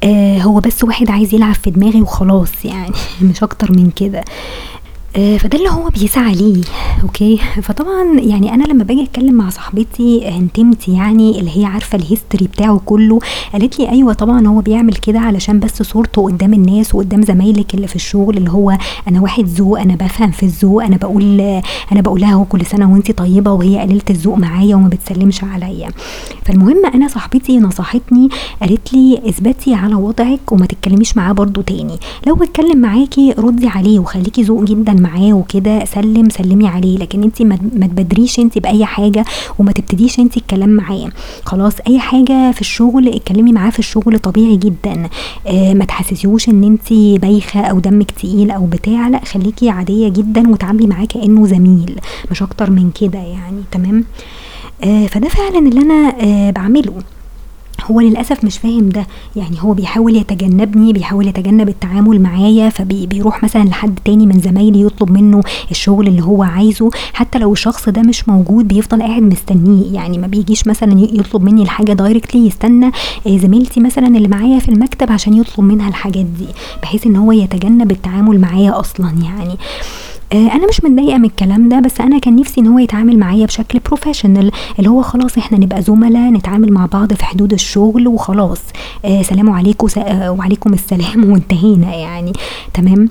آه 0.04 0.38
هو 0.38 0.60
بس 0.60 0.84
واحد 0.84 1.10
عايز 1.10 1.34
يلعب 1.34 1.54
في 1.54 1.70
دماغي 1.70 2.00
وخلاص 2.02 2.64
يعني. 2.64 2.92
مش 3.22 3.42
أكتر 3.42 3.72
من 3.72 3.90
كده. 3.90 4.24
فده 5.14 5.58
اللي 5.58 5.68
هو 5.70 5.88
بيسعى 5.88 6.34
ليه 6.34 6.62
okay؟ 7.02 7.38
فطبعا 7.62 8.18
يعني 8.18 8.54
أنا 8.54 8.64
لما 8.64 8.84
باجي 8.84 9.02
أتكلم 9.02 9.34
مع 9.34 9.48
صاحبتي 9.50 10.28
انتمتي 10.28 10.92
يعني 10.92 11.40
اللي 11.40 11.58
هي 11.58 11.64
عارفة 11.64 11.98
ال 11.98 12.04
history 12.04 12.46
بتاعه 12.46 12.80
كله 12.86 13.18
قالت 13.52 13.78
لي 13.78 13.90
أيوه 13.90 14.12
طبعا 14.12 14.46
هو 14.46 14.60
بيعمل 14.60 14.94
كده 14.94 15.20
علشان 15.20 15.60
بس 15.60 15.82
صورته 15.82 16.22
قدام 16.24 16.54
الناس 16.54 16.94
وقدام 16.94 17.22
زمايلك 17.22 17.74
اللي 17.74 17.86
في 17.86 17.96
الشغل 17.96 18.36
اللي 18.36 18.50
هو 18.50 18.78
أنا 19.08 19.20
واحد 19.20 19.44
ذوق 19.44 19.80
أنا 19.80 19.94
بفهم 19.94 20.30
في 20.30 20.42
الذوق 20.42 20.84
أنا 20.84 20.96
بقول 20.96 21.40
أنا 21.92 22.00
بقول 22.00 22.20
لها 22.20 22.46
كل 22.48 22.66
سنة 22.66 22.92
وانت 22.92 23.10
طيبة 23.12 23.52
وهي 23.52 23.78
قليلة 23.78 24.02
الذوق 24.10 24.38
معايا 24.38 24.76
وما 24.76 24.88
بتسلمش 24.88 25.44
عليا. 25.44 25.88
فالمهم 26.44 26.86
أنا 26.94 27.08
صاحبتي 27.08 27.58
نصحتني 27.58 28.28
قالت 28.60 28.92
لي 28.94 29.20
اثبتي 29.28 29.74
على 29.74 29.94
وضعك 29.94 30.52
وما 30.52 30.66
تتكلميش 30.66 31.16
معاه 31.16 31.32
برضو 31.32 31.60
تاني. 31.60 31.98
لو 32.26 32.42
اتكلم 32.42 32.78
معاكي 32.78 33.34
ردي 33.38 33.68
عليه 33.68 33.98
وخليكي 33.98 34.42
ذوق 34.42 34.64
جدا 34.64 34.99
معاه 35.00 35.32
وكده 35.32 35.84
سلم 35.84 36.28
سلمي 36.28 36.68
عليه. 36.68 36.98
لكن 36.98 37.22
انت 37.22 37.42
ما 37.42 37.86
تبدريش 37.86 38.38
انت 38.38 38.58
بأي 38.58 38.84
حاجة 38.84 39.24
وما 39.58 39.72
تبتديش 39.72 40.18
انت 40.18 40.36
الكلام 40.36 40.68
معاه. 40.68 41.08
خلاص 41.44 41.74
أي 41.88 41.98
حاجة 41.98 42.52
في 42.52 42.60
الشغل 42.60 43.08
اتكلمي 43.08 43.52
معاه 43.52 43.70
في 43.70 43.78
الشغل 43.78 44.18
طبيعي 44.18 44.56
جدا. 44.56 45.08
آه 45.46 45.74
ما 45.74 45.84
تحسسيهوش 45.84 46.48
إن 46.48 46.64
انت 46.64 46.92
بايخة 47.22 47.60
أو 47.60 47.78
دمك 47.78 48.10
تقيل 48.10 48.50
أو 48.50 48.66
بتاع. 48.66 49.08
لا 49.08 49.24
خليكي 49.24 49.70
عادية 49.70 50.08
جدا 50.08 50.50
وتعاملي 50.50 50.86
معاه 50.86 51.04
كأنه 51.04 51.46
زميل 51.46 52.00
مش 52.30 52.42
أكتر 52.42 52.70
من 52.70 52.90
كده 53.00 53.18
يعني. 53.18 53.62
تمام؟ 53.72 54.04
آه 54.84 55.06
فده 55.06 55.28
فعلا 55.28 55.58
اللي 55.58 55.80
أنا 55.80 56.14
آه 56.20 56.50
بعمله. 56.50 56.92
هو 57.84 58.00
للأسف 58.00 58.44
مش 58.44 58.58
فاهم 58.58 58.88
ده. 58.88 59.06
يعني 59.36 59.56
هو 59.60 59.72
بيحاول 59.72 60.16
يتجنبني 60.16 60.92
بيحاول 60.92 61.26
يتجنب 61.28 61.68
التعامل 61.68 62.20
معايا 62.20 62.68
فبيروح 62.68 63.44
مثلا 63.44 63.62
لحد 63.64 63.98
تاني 64.04 64.26
من 64.26 64.40
زمايلي 64.40 64.80
يطلب 64.80 65.10
منه 65.10 65.40
الشغل 65.70 66.06
اللي 66.08 66.22
هو 66.22 66.42
عايزه. 66.42 66.90
حتى 67.12 67.38
لو 67.38 67.52
الشخص 67.52 67.88
ده 67.88 68.02
مش 68.02 68.28
موجود 68.28 68.68
بيفضل 68.68 69.02
قاعد 69.02 69.22
مستنيه. 69.22 69.94
يعني 69.94 70.18
ما 70.18 70.26
بيجيش 70.26 70.66
مثلا 70.66 71.00
يطلب 71.00 71.42
مني 71.42 71.62
الحاجة 71.62 71.92
directly 71.92 72.46
يستنى 72.46 72.90
آه، 73.26 73.36
زميلتي 73.36 73.80
مثلا 73.80 74.06
اللي 74.06 74.28
معايا 74.28 74.58
في 74.58 74.68
المكتب 74.68 75.12
عشان 75.12 75.34
يطلب 75.34 75.64
منها 75.64 75.88
الحاجات 75.88 76.26
دي. 76.26 76.46
بحيث 76.82 77.06
إن 77.06 77.16
هو 77.16 77.32
يتجنب 77.32 77.90
التعامل 77.90 78.40
معايا 78.40 78.80
أصلا 78.80 79.10
يعني. 79.24 79.56
أنا 80.32 80.66
مش 80.68 80.84
متضايقة 80.84 81.18
من 81.18 81.24
الكلام 81.24 81.68
ده 81.68 81.80
بس 81.80 82.00
أنا 82.00 82.18
كان 82.18 82.36
نفسي 82.36 82.60
إن 82.60 82.66
هو 82.66 82.78
يتعامل 82.78 83.18
معايا 83.18 83.46
بشكل 83.46 83.78
professional 83.78 84.50
اللي 84.78 84.90
هو 84.90 85.02
خلاص 85.02 85.38
إحنا 85.38 85.58
نبقى 85.58 85.82
زملاء 85.82 86.30
نتعامل 86.32 86.72
مع 86.72 86.86
بعض 86.86 87.12
في 87.12 87.24
حدود 87.24 87.52
الشغل 87.52 88.08
وخلاص. 88.08 88.60
آه 89.04 89.22
سلام 89.22 89.50
عليكم 89.50 89.88
آه 90.00 90.30
وعليكم 90.32 90.72
السلام 90.72 91.24
وانتهينا 91.32 91.94
يعني. 91.94 92.32
تمام؟ 92.74 93.08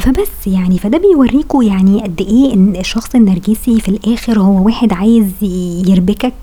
فبس 0.00 0.46
يعني 0.46 0.78
فده 0.78 0.98
بيوريكوا 0.98 1.64
يعني 1.64 2.02
قد 2.02 2.20
إيه 2.20 2.54
إن 2.54 2.76
الشخص 2.76 3.14
النرجسي 3.14 3.80
في 3.80 3.88
الآخر 3.88 4.40
هو 4.40 4.66
واحد 4.66 4.92
عايز 4.92 5.24
يربكك 5.88 6.34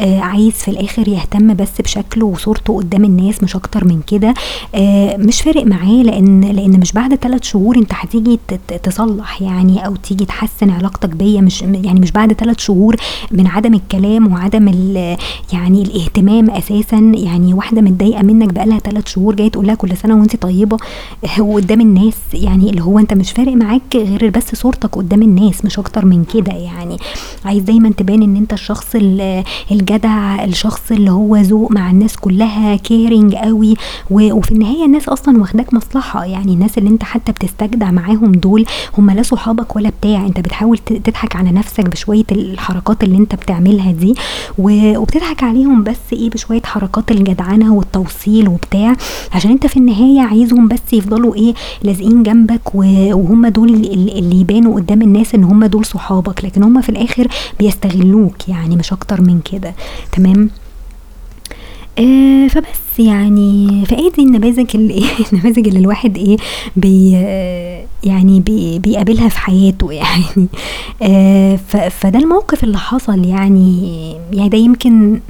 آه 0.00 0.20
عايز 0.20 0.52
في 0.52 0.68
الآخر 0.70 1.08
يهتم 1.08 1.54
بس 1.54 1.80
بشكله 1.80 2.26
وصورته 2.26 2.76
قدام 2.76 3.04
الناس 3.04 3.42
مش 3.42 3.56
أكتر 3.56 3.84
من 3.84 4.00
كده. 4.06 4.34
آه 4.74 5.16
مش 5.16 5.42
فارق 5.42 5.66
معاه 5.66 6.02
لأن 6.02 6.40
لأن 6.40 6.80
مش 6.80 6.92
بعد 6.92 7.14
ثلاث 7.14 7.42
شهور 7.44 7.76
أنت 7.76 7.90
هتيجي 7.94 8.38
تصلح 8.82 9.42
يعني 9.42 9.86
أو 9.86 9.96
تيجي 9.96 10.24
تحسن 10.24 10.70
علاقتك 10.70 11.08
بيا. 11.08 11.40
مش 11.40 11.62
يعني 11.62 12.00
مش 12.00 12.10
بعد 12.12 12.32
ثلاث 12.32 12.58
شهور 12.58 12.96
من 13.30 13.46
عدم 13.46 13.74
الكلام 13.74 14.32
وعدم 14.32 14.68
يعني 15.52 15.82
الاهتمام 15.82 16.50
أساسا. 16.50 17.12
يعني 17.14 17.54
واحدة 17.54 17.80
متضايقة 17.80 18.22
منك 18.22 18.52
بقالها 18.52 18.78
ثلاث 18.78 19.06
شهور 19.08 19.34
جاية 19.34 19.48
تقول 19.48 19.66
لها 19.66 19.74
كل 19.74 19.96
سنة 19.96 20.14
وانت 20.16 20.36
طيبة 20.36 20.76
وقدام 21.38 21.80
الناس 21.80 22.07
يعني 22.34 22.58
يعني 22.58 22.70
اللي 22.70 22.82
هو 22.82 22.98
انت 22.98 23.14
مش 23.14 23.32
فارق 23.32 23.52
معاك 23.52 23.96
غير 23.96 24.30
بس 24.30 24.54
صورتك 24.54 24.96
قدام 24.96 25.22
الناس 25.22 25.64
مش 25.64 25.78
أكتر 25.78 26.04
من 26.04 26.24
كده 26.24 26.52
يعني. 26.52 26.96
عايز 27.44 27.62
دايما 27.62 27.90
تبان 27.90 28.22
إن 28.22 28.36
أنت 28.36 28.52
الشخص 28.52 28.96
الجدع 29.72 30.44
الشخص 30.44 30.80
اللي 30.90 31.10
هو 31.10 31.36
ذوق 31.36 31.72
مع 31.72 31.90
الناس 31.90 32.16
كلها 32.16 32.76
كيرنج 32.76 33.34
قوي 33.34 33.74
وفي 34.10 34.52
النهاية 34.52 34.84
الناس 34.84 35.08
أصلا 35.08 35.40
واخداك 35.40 35.74
مصلحة. 35.74 36.24
يعني 36.24 36.52
الناس 36.52 36.78
اللي 36.78 36.90
أنت 36.90 37.02
حتى 37.04 37.32
بتستجدع 37.32 37.90
معاهم 37.90 38.32
دول 38.32 38.64
هم 38.98 39.10
لا 39.10 39.22
صحابك 39.22 39.76
ولا 39.76 39.90
بتاع. 40.00 40.26
أنت 40.26 40.40
بتحاول 40.40 40.78
تضحك 40.78 41.36
على 41.36 41.50
نفسك 41.50 41.84
بشوية 41.90 42.24
الحركات 42.32 43.04
اللي 43.04 43.18
أنت 43.18 43.34
بتعملها 43.34 43.92
دي 43.92 44.14
وبتضحك 44.58 45.42
عليهم 45.42 45.82
بس 45.84 45.96
إيه 46.12 46.30
بشوية 46.30 46.62
حركات 46.64 47.10
الجدعنة 47.10 47.74
والتوصيل 47.74 48.48
وبتاع. 48.48 48.96
عشان 49.34 49.50
أنت 49.50 49.66
في 49.66 49.76
النهاية 49.76 50.20
عايزهم 50.20 50.68
بس 50.68 50.92
يفضلوا 50.92 51.34
إيه 51.34 51.54
لازقين 51.98 52.22
جنب 52.22 52.38
جنبك 52.38 52.74
وهم 52.74 53.46
دول 53.46 53.74
اللي 53.74 54.40
يبانوا 54.40 54.74
قدام 54.74 55.02
الناس 55.02 55.34
إن 55.34 55.44
هم 55.44 55.64
دول 55.64 55.84
صحابك 55.84 56.44
لكن 56.44 56.62
هم 56.62 56.80
في 56.80 56.88
الآخر 56.88 57.28
بيستغلوك 57.58 58.48
يعني 58.48 58.76
مش 58.76 58.92
أكتر 58.92 59.20
من 59.20 59.40
كده. 59.40 59.74
تمام؟ 60.12 60.50
آه 61.98 62.48
فبس 62.48 62.98
يعني 62.98 63.84
فايه 63.86 64.12
دي 64.12 64.22
النماذج 64.22 64.66
اللي 64.74 65.04
النماذج 65.32 65.68
اللي 65.68 65.78
الواحد 65.80 66.16
إيه 66.16 66.36
بي 66.76 67.12
يعني 68.04 68.40
بي 68.40 68.78
بيقابلها 68.78 69.28
في 69.28 69.38
حياته 69.38 69.92
يعني. 69.92 70.48
آه 71.02 71.56
فده 71.90 72.18
الموقف 72.18 72.64
اللي 72.64 72.78
حصل 72.78 73.24
يعني 73.24 74.12
يعني 74.32 74.48
ده 74.48 74.58
يمكن 74.58 75.20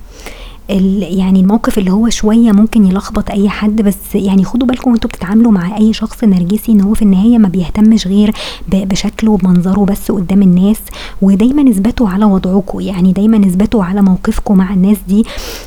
يعني 0.69 1.41
الموقف 1.41 1.79
اللي 1.79 1.91
هو 1.93 2.09
شوية 2.09 2.53
ممكن 2.53 2.87
يلخبط 2.87 3.31
أي 3.31 3.49
حد 3.49 3.83
بس 3.83 4.15
يعني 4.15 4.45
خدوا 4.45 4.67
بالكم 4.69 4.91
وانتوا 4.91 5.11
بتتعاملوا 5.11 5.53
مع 5.53 5.77
أي 5.77 5.93
شخص 5.93 6.25
نرجسي 6.25 6.73
إن 6.73 6.81
هو 6.81 6.95
في 6.95 7.03
النهاية 7.03 7.39
ما 7.39 7.49
بيهتمش 7.49 8.07
غير 8.07 8.33
بشكله 8.69 9.31
وبمنظره 9.31 9.85
بس 9.85 10.11
قدام 10.13 10.43
الناس 10.43 10.79
ودايما 11.23 11.71
اثبتوا 11.71 12.09
على 12.09 12.25
وضعكم 12.25 12.81
يعني 12.81 13.13
دايما 13.13 13.47
اثبتوا 13.47 13.85
على 13.85 14.03
موقفكم 14.03 14.57
مع 14.57 14.75
الناس 14.75 14.97
دي 15.09 15.25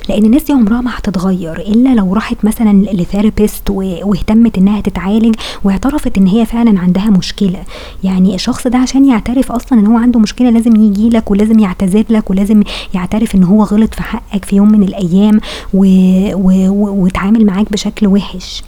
لأن 0.09 0.25
الناس 0.25 0.43
دي 0.43 0.53
عمرها 0.53 0.81
ما 0.81 0.91
هتتغير 0.97 1.59
إلا 1.59 1.95
لو 1.95 2.13
راحت 2.13 2.45
مثلا 2.45 2.85
لثيرابيست 2.93 3.69
واهتمت 3.69 4.57
إنها 4.57 4.81
تتعالج 4.81 5.35
واعترفت 5.63 6.17
إن 6.17 6.27
هي 6.27 6.45
فعلا 6.45 6.79
عندها 6.79 7.09
مشكلة. 7.09 7.59
يعني 8.03 8.35
الشخص 8.35 8.67
ده 8.67 8.77
عشان 8.77 9.05
يعترف 9.05 9.51
أصلا 9.51 9.79
إن 9.79 9.87
هو 9.87 9.97
عنده 9.97 10.19
مشكلة 10.19 10.49
لازم 10.49 10.75
يجي 10.75 11.09
لك 11.09 11.31
ولازم 11.31 11.59
يعتذر 11.59 12.03
لك 12.09 12.29
ولازم 12.29 12.63
يعترف 12.93 13.35
إن 13.35 13.43
هو 13.43 13.63
غلط 13.63 13.93
في 13.93 14.03
حقك 14.03 14.45
في 14.45 14.55
يوم 14.55 14.71
من 14.71 14.83
الأيام 14.91 15.39
وتعامل 15.73 17.45
معاك 17.45 17.71
بشكل 17.71 18.07
وحش. 18.07 18.63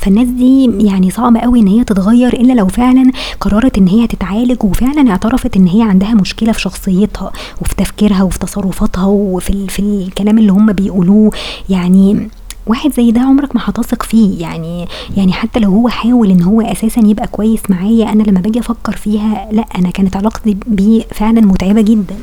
فالناس 0.00 0.28
دي 0.28 0.70
يعني 0.86 1.10
صعب 1.10 1.36
قوي 1.36 1.60
إن 1.60 1.66
هي 1.66 1.84
تتغير 1.84 2.32
إلا 2.32 2.52
لو 2.52 2.66
فعلا 2.66 3.10
قررت 3.40 3.78
إن 3.78 3.88
هي 3.88 4.06
تتعالج 4.06 4.64
وفعلا 4.64 5.10
اعترفت 5.10 5.56
إن 5.56 5.66
هي 5.66 5.82
عندها 5.82 6.14
مشكلة 6.14 6.52
في 6.52 6.60
شخصيتها 6.60 7.32
وفي 7.62 7.74
تفكيرها 7.76 8.22
وفي 8.22 8.38
تصرفاتها 8.38 9.04
وفي 9.06 9.66
في 9.68 9.78
الكلام 9.78 10.38
اللي 10.38 10.52
هم 10.52 10.72
بيقولوه. 10.72 11.30
يعني 11.68 12.28
واحد 12.66 12.92
زي 12.92 13.10
ده 13.10 13.20
عمرك 13.20 13.56
ما 13.56 13.62
هتثق 13.64 14.02
فيه. 14.02 14.40
يعني 14.40 14.86
يعني 15.16 15.32
حتى 15.32 15.60
لو 15.60 15.70
هو 15.70 15.88
حاول 15.88 16.30
إن 16.30 16.42
هو 16.42 16.60
أساسا 16.60 17.00
يبقى 17.06 17.26
كويس 17.26 17.60
معايا 17.70 18.12
أنا 18.12 18.22
لما 18.22 18.40
باجي 18.40 18.58
أفكر 18.60 18.92
فيها 18.96 19.48
لأ 19.52 19.64
أنا 19.78 19.90
كانت 19.90 20.16
علاقتي 20.16 20.56
بيه 20.66 21.02
فعلا 21.14 21.40
متعبة 21.40 21.80
جدا. 21.80 22.16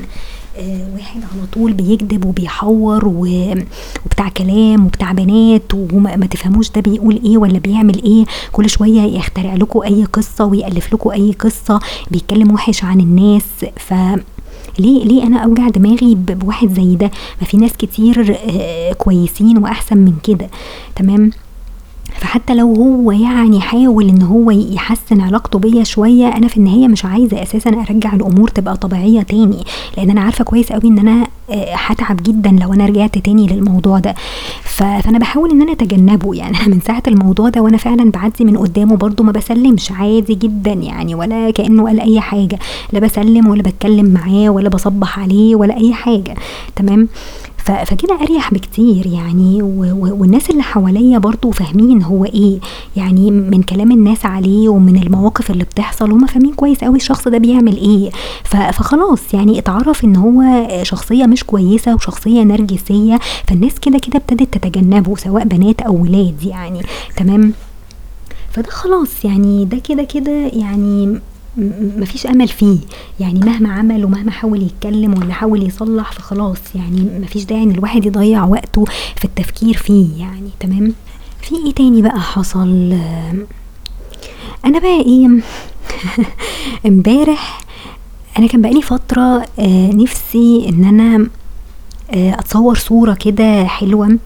واحد 0.95 1.21
على 1.21 1.47
طول 1.53 1.73
بيكذب 1.73 2.25
وبيحور 2.25 3.07
وبتاع 3.07 4.29
كلام 4.37 4.85
وبتاع 4.85 5.11
بنات 5.11 5.73
وما 5.73 6.25
تفهموش 6.25 6.69
ده 6.71 6.81
بيقول 6.81 7.21
إيه 7.25 7.37
ولا 7.37 7.59
بيعمل 7.59 8.03
إيه. 8.03 8.25
كل 8.51 8.69
شوية 8.69 9.01
يخترع 9.01 9.53
لكم 9.55 9.81
أي 9.81 10.03
قصة 10.03 10.45
ويألف 10.45 10.93
لكم 10.93 11.09
أي 11.09 11.31
قصة 11.39 11.79
بيتكلم 12.11 12.51
وحش 12.53 12.83
عن 12.83 12.99
الناس. 12.99 13.43
ف 13.77 13.93
ليه 14.79 15.03
ليه 15.03 15.23
أنا 15.23 15.37
أوجع 15.37 15.67
دماغي 15.69 16.15
بواحد 16.15 16.73
زي 16.73 16.95
ده؟ 16.95 17.11
ما 17.41 17.47
في 17.47 17.57
ناس 17.57 17.71
كتير 17.77 18.37
آه، 18.49 18.93
كويسين 18.93 19.57
وأحسن 19.57 19.97
من 19.97 20.13
كده. 20.23 20.49
تمام؟ 20.95 21.31
فحتى 22.19 22.55
لو 22.55 22.73
هو 22.75 23.11
يعني 23.11 23.61
حاول 23.61 24.09
إن 24.09 24.21
هو 24.21 24.51
يحسن 24.51 25.21
علاقته 25.21 25.59
بيا 25.59 25.83
شوية 25.83 26.27
أنا 26.27 26.47
في 26.47 26.57
النهاية 26.57 26.87
مش 26.87 27.05
عايزة 27.05 27.41
أساسا 27.41 27.69
أرجع 27.69 28.13
الأمور 28.13 28.47
تبقى 28.49 28.77
طبيعية 28.77 29.21
تاني 29.21 29.63
لأن 29.97 30.09
أنا 30.09 30.21
عارفة 30.21 30.43
كويس 30.43 30.71
قوي 30.71 30.81
إن 30.85 30.99
أنا 30.99 31.27
آه، 31.49 31.75
هتعب 31.75 32.23
جدا 32.23 32.49
لو 32.61 32.73
أنا 32.73 32.85
رجعت 32.85 33.17
تاني 33.17 33.47
للموضوع 33.47 33.99
ده. 33.99 34.15
فأنا 34.63 35.19
بحاول 35.19 35.51
إن 35.51 35.61
أنا 35.61 35.71
أتجنبه 35.71 36.35
يعني. 36.35 36.57
أنا 36.57 36.67
من 36.75 36.79
ساعة 36.79 37.03
الموضوع 37.07 37.49
ده 37.49 37.61
وأنا 37.61 37.77
فعلا 37.77 38.11
بعدي 38.11 38.45
من 38.45 38.57
قدامه 38.57 38.95
برده 38.95 39.23
ما 39.23 39.31
بسلمش 39.31 39.91
عادي 39.91 40.35
جدا 40.35 40.71
يعني 40.71 41.15
ولا 41.15 41.51
كأنه 41.51 41.83
قال 41.83 41.99
أي 41.99 42.19
حاجة. 42.21 42.59
لا 42.93 42.99
بسلم 42.99 43.47
ولا 43.47 43.61
بتكلم 43.63 44.05
معاه 44.05 44.49
ولا 44.49 44.69
بصبح 44.69 45.19
عليه 45.19 45.55
ولا 45.55 45.77
أي 45.77 45.93
حاجة 45.93 46.35
تمام؟ 46.75 47.07
فكده 47.61 48.21
أريح 48.21 48.53
بكتير 48.53 49.07
يعني 49.07 49.61
والناس 49.61 50.49
اللي 50.49 50.63
حواليا 50.63 51.17
برضو 51.17 51.51
فاهمين 51.51 52.03
هو 52.03 52.25
إيه 52.25 52.59
يعني 52.95 53.31
من 53.31 53.61
كلام 53.63 53.91
الناس 53.91 54.25
عليه 54.25 54.69
ومن 54.69 55.01
المواقف 55.03 55.51
اللي 55.51 55.63
بتحصل 55.63 56.11
هما 56.11 56.27
فاهمين 56.27 56.53
كويس 56.53 56.83
قوي 56.83 56.95
الشخص 56.97 57.27
ده 57.27 57.37
بيعمل 57.37 57.77
إيه. 57.77 58.09
فخلاص 58.43 59.33
يعني 59.33 59.59
اتعرف 59.59 60.03
إن 60.03 60.15
هو 60.15 60.67
شخصية 60.83 61.25
مش 61.25 61.43
كويسة 61.43 61.95
وشخصية 61.95 62.43
نرجسية 62.43 63.19
فالناس 63.47 63.79
كده 63.79 63.99
كده 63.99 64.17
ابتدت 64.17 64.57
تتجنبه 64.57 65.15
سواء 65.15 65.43
بنات 65.43 65.81
أو 65.81 66.01
ولاد 66.01 66.43
يعني. 66.45 66.81
تمام؟ 67.17 67.53
فده 68.51 68.69
خلاص 68.69 69.25
يعني 69.25 69.65
ده 69.65 69.77
كده 69.77 70.03
كده 70.03 70.31
يعني 70.53 71.19
مفيش 71.97 72.25
امل 72.27 72.47
فيه 72.47 72.77
يعني 73.19 73.39
مهما 73.39 73.69
عمل 73.73 74.05
ومهما 74.05 74.31
حاول 74.31 74.63
يتكلم 74.63 75.17
ولا 75.17 75.33
حاول 75.33 75.63
يصلح 75.67 76.11
فخلاص 76.11 76.57
يعني 76.75 77.19
مفيش 77.19 77.43
داعي 77.43 77.63
ان 77.63 77.71
الواحد 77.71 78.05
يضيع 78.05 78.45
وقته 78.45 78.85
في 79.15 79.25
التفكير 79.25 79.77
فيه 79.77 80.07
يعني 80.19 80.49
تمام 80.59 80.93
في 81.41 81.55
إيه 81.55 81.71
تاني 81.73 82.01
بقى 82.01 82.19
حصل 82.21 82.93
أنا 84.65 84.79
بقى 84.79 85.01
إيه 85.01 85.27
امبارح 86.85 87.59
أنا 88.39 88.47
كان 88.47 88.61
بقالي 88.61 88.81
فتره 88.81 89.45
نفسي 89.93 90.65
ان 90.69 90.83
أنا 90.83 91.27
اتصور 92.13 92.75
صورة 92.75 93.13
كده 93.13 93.65
حلوة 93.65 94.17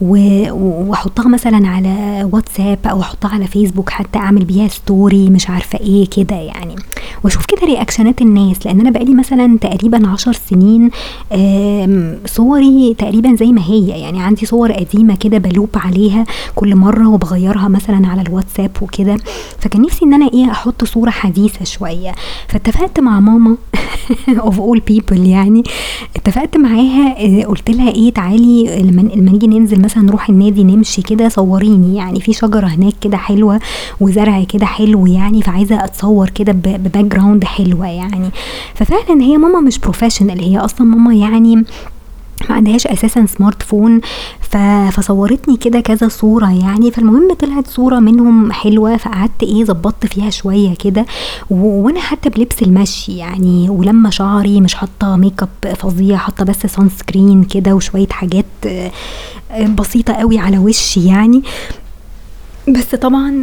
واحطها 0.00 1.28
مثلا 1.28 1.68
على 1.68 2.24
واتساب 2.32 2.78
أو 2.86 3.00
أحطها 3.00 3.28
على 3.30 3.46
فيسبوك 3.46 3.90
حتى 3.90 4.18
أعمل 4.18 4.44
بيها 4.44 4.68
story 4.68 5.30
مش 5.30 5.50
عارفة 5.50 5.78
إيه 5.80 6.06
كده 6.06 6.36
يعني. 6.36 6.74
وأشوف 7.24 7.46
كده 7.46 7.60
reactionات 7.66 8.22
الناس 8.22 8.66
لأن 8.66 8.80
أنا 8.80 8.90
بقالي 8.90 9.14
مثلا 9.14 9.58
تقريبا 9.60 10.08
عشر 10.08 10.32
سنين 10.32 10.90
صوري 12.26 12.94
تقريبا 12.98 13.34
زي 13.34 13.46
ما 13.52 13.62
هي 13.62 13.88
يعني. 13.88 14.22
عندي 14.22 14.46
صور 14.46 14.72
قديمة 14.72 15.16
كده 15.16 15.38
بلف 15.38 15.68
عليها 15.74 16.24
كل 16.54 16.76
مرة 16.76 17.08
وبغيرها 17.08 17.68
مثلا 17.68 18.08
على 18.08 18.22
الواتساب 18.22 18.70
وكده. 18.82 19.16
فكان 19.58 19.82
نفسي 19.82 20.04
إن 20.04 20.14
أنا 20.14 20.28
إيه 20.34 20.50
أحط 20.50 20.84
صورة 20.84 21.10
حديثة 21.10 21.64
شوية. 21.64 22.12
فاتفقت 22.48 23.00
مع 23.00 23.20
ماما 23.20 23.56
of 24.28 24.60
all 24.60 24.80
people 24.80 25.26
يعني. 25.26 25.62
اتفقت 26.16 26.56
معاها 26.56 27.14
آه، 27.17 27.17
قلت 27.46 27.70
لها 27.70 27.90
إيه 27.90 28.12
تعالي 28.12 28.82
لما 28.82 29.02
نيجي 29.02 29.46
ننزل 29.46 29.80
مثلا 29.82 30.02
نروح 30.02 30.28
النادي 30.28 30.64
نمشي 30.64 31.02
كده 31.02 31.28
صوريني. 31.28 31.96
يعني 31.96 32.20
في 32.20 32.32
شجرة 32.32 32.66
هناك 32.66 32.92
كده 33.00 33.16
حلوة 33.16 33.60
وزرع 34.00 34.44
كده 34.44 34.66
حلو 34.66 35.06
يعني 35.06 35.42
فعايزة 35.42 35.84
اتصور 35.84 36.28
كده 36.30 36.52
ب 36.52 37.04
background 37.04 37.44
حلوة 37.44 37.86
يعني. 37.86 38.30
ففعلا 38.74 39.22
هي 39.22 39.36
ماما 39.36 39.60
مش 39.60 39.78
professional 39.78 40.40
هي 40.40 40.58
أصلا 40.58 40.86
ماما 40.86 41.14
يعني 41.14 41.64
ما 42.50 42.56
عندهاش 42.56 42.86
أساسا 42.86 43.26
smartphone 43.26 44.00
فصورتني 44.90 45.56
كده 45.56 45.80
كذا 45.80 46.08
صورة 46.08 46.50
يعني. 46.66 46.90
فالمهم 46.90 47.34
طلعت 47.34 47.66
صورة 47.66 47.98
منهم 47.98 48.52
حلوة 48.52 48.96
فقعدت 48.96 49.42
إيه 49.42 49.64
ظبطت 49.64 50.06
فيها 50.06 50.30
شوية 50.30 50.74
كده. 50.74 51.06
وأنا 51.50 52.00
حتى 52.00 52.28
بلبس 52.30 52.62
المشي 52.62 53.16
يعني. 53.16 53.70
ولما 53.70 54.10
شعري 54.10 54.60
مش 54.60 54.74
حاطة 54.74 55.16
ميك 55.16 55.42
اب 55.42 55.74
فظيع 55.74 56.16
حاطة 56.16 56.44
بس 56.44 56.66
sunscreen 56.66 57.44
كده 57.44 57.74
وشوية 57.74 58.08
حاجات 58.10 58.44
بسيطة 59.78 60.12
قوي 60.12 60.38
على 60.38 60.58
وشي 60.58 61.06
يعني. 61.06 61.42
بس 62.68 62.94
طبعا 62.94 63.42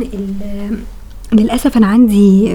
للأسف 1.34 1.77
أنا 1.77 1.88
عندي 1.88 2.45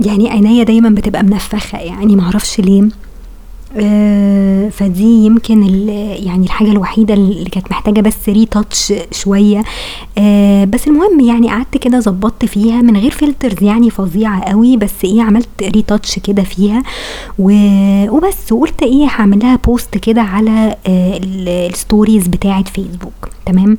يعني 0.00 0.30
عينيا 0.30 0.64
دايما 0.64 0.88
بتبقى 0.90 1.22
منفخة 1.22 1.78
يعني. 1.78 2.16
معرفش 2.16 2.60
ليه. 2.60 2.88
آه 3.76 4.68
فدي 4.68 5.02
يمكن 5.24 5.62
يعني 6.26 6.44
الحاجة 6.46 6.70
الوحيدة 6.70 7.14
اللي 7.14 7.44
كانت 7.50 7.70
محتاجة 7.70 8.00
بس 8.00 8.28
retouch 8.28 8.92
شوية. 9.12 9.64
آه 10.18 10.64
بس 10.64 10.88
المهم 10.88 11.20
يعني 11.20 11.48
قعدت 11.48 11.76
كده 11.76 12.00
ظبطت 12.00 12.44
فيها 12.44 12.82
من 12.82 12.96
غير 12.96 13.10
filters 13.10 13.62
يعني 13.62 13.90
فظيعة 13.90 14.40
قوي 14.42 14.76
بس 14.76 14.92
إيه 15.04 15.22
عملت 15.22 15.48
retouch 15.62 16.18
كده 16.18 16.42
فيها. 16.42 16.82
وبس 17.38 18.52
وقلت 18.52 18.82
إيه 18.82 19.06
هعملها 19.06 19.56
post 19.56 19.98
كده 19.98 20.22
على 20.22 20.76
آه 20.86 21.20
ال 21.22 21.35
stories 21.35 22.26
بتاعة 22.28 22.64
فيسبوك 22.64 23.28
تمام؟ 23.46 23.78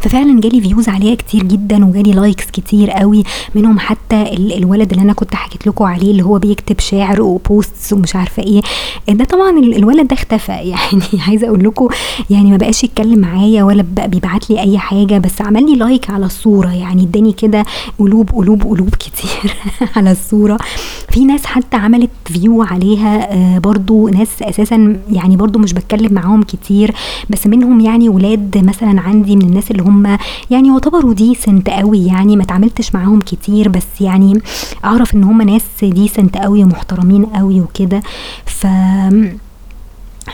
ففعلا 0.00 0.40
جالي 0.40 0.60
views 0.60 0.88
عليها 0.88 1.14
كتير 1.14 1.42
جدا 1.42 1.84
وجالي 1.84 2.12
likes 2.12 2.44
كتير 2.46 2.90
قوي 2.90 3.22
منهم 3.54 3.78
حتى 3.78 4.22
الولد 4.56 4.90
اللي 4.90 5.02
أنا 5.02 5.12
كنت 5.12 5.34
حكيت 5.34 5.66
لكم 5.66 5.84
عليه 5.84 6.10
اللي 6.10 6.22
هو 6.22 6.38
بيكتب 6.38 6.80
شعر 6.80 7.22
و 7.22 7.34
posts 7.34 7.92
ومش 7.92 8.16
عارفة 8.16 8.42
إيه. 8.42 8.60
ده 9.08 9.24
طبعا 9.24 9.50
الولد 9.58 10.08
ده 10.08 10.14
اختفى. 10.14 10.52
يعني 10.72 11.02
عايزة 11.28 11.46
أقول 11.46 11.64
لكم 11.64 11.88
يعني 12.30 12.50
ما 12.50 12.56
بقاش 12.56 12.84
يتكلم 12.84 13.18
معايا 13.18 13.62
ولا 13.64 13.84
بقى 13.96 14.08
بيبعت 14.08 14.50
لي 14.50 14.60
أي 14.60 14.78
حاجة 14.78 15.18
بس 15.18 15.42
عمل 15.42 15.66
لي 15.70 15.76
like 15.76 16.10
على 16.10 16.26
الصورة. 16.26 16.68
يعني 16.74 17.02
اداني 17.02 17.32
كده 17.32 17.64
قلوب 17.98 18.30
قلوب 18.30 18.62
قلوب 18.62 18.94
كتير 19.04 19.56
على 19.96 20.10
الصورة. 20.12 20.58
في 21.08 21.24
ناس 21.24 21.46
حتى 21.46 21.76
عملت 21.76 22.10
view 22.24 22.62
عليها 22.62 23.32
آه، 23.32 23.58
برضو 23.58 24.08
ناس 24.08 24.42
أساسا 24.42 24.96
يعني 25.12 25.36
برضو 25.36 25.58
مش 25.58 25.72
بتكلم 25.72 26.12
معاهم 26.14 26.42
كتير 26.42 26.94
بس 27.30 27.46
منهم 27.46 27.80
يعني 27.80 28.08
ولاد 28.08 28.58
مثلا 28.58 29.00
عندي 29.00 29.36
من 29.36 29.42
الناس 29.42 29.70
اللي 29.70 29.82
هم. 29.86 30.18
يعني 30.50 30.68
يعتبروا 30.68 31.14
decent 31.14 31.70
قوي 31.70 32.06
يعني 32.06 32.36
ما 32.36 32.44
تعاملتش 32.44 32.94
معاهم 32.94 33.20
كتير 33.20 33.68
بس 33.68 33.86
يعني 34.00 34.40
أعرف 34.84 35.14
إن 35.14 35.24
هم 35.24 35.42
ناس 35.42 35.62
decent 35.82 36.36
قوي 36.36 36.64
ومحترمين 36.64 37.24
قوي 37.26 37.60
وكده. 37.60 38.02
ف 38.46 38.66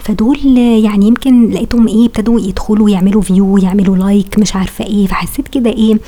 فدول 0.02 0.58
يعني 0.58 1.06
يمكن 1.06 1.50
لقيتهم 1.50 1.88
إيه 1.88 2.06
ابتدوا 2.06 2.40
يدخلوا 2.40 2.90
يعملوا 2.90 3.22
view 3.22 3.56
يعملوا 3.58 3.96
like 3.96 4.38
مش 4.38 4.56
عارفة 4.56 4.84
إيه. 4.84 5.06
فحسيت 5.06 5.48
كده 5.48 5.70
إيه 5.70 5.98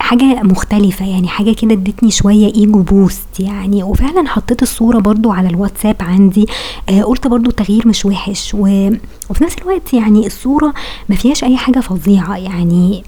حاجة 0.00 0.42
مختلفة 0.42 1.06
يعني 1.06 1.28
حاجة 1.28 1.52
كده 1.52 1.72
ادتني 1.72 2.10
شوية 2.10 2.54
ego 2.54 2.82
boost 2.82 3.40
يعني. 3.40 3.82
وفعلا 3.82 4.28
حطيت 4.28 4.62
الصورة 4.62 4.98
برضو 4.98 5.30
على 5.32 5.48
الواتساب 5.48 5.96
عندي. 6.00 6.46
آه 6.88 7.02
قلت 7.02 7.26
برضو 7.26 7.50
التغيير 7.50 7.88
مش 7.88 8.04
وحش. 8.04 8.54
و... 8.54 8.90
وفي 9.30 9.44
نفس 9.44 9.56
الوقت 9.58 9.94
يعني 9.94 10.26
الصورة 10.26 10.74
ما 11.08 11.16
فيهاش 11.16 11.44
أي 11.44 11.56
حاجة 11.56 11.80
فظيعة 11.80 12.36
يعني. 12.36 13.02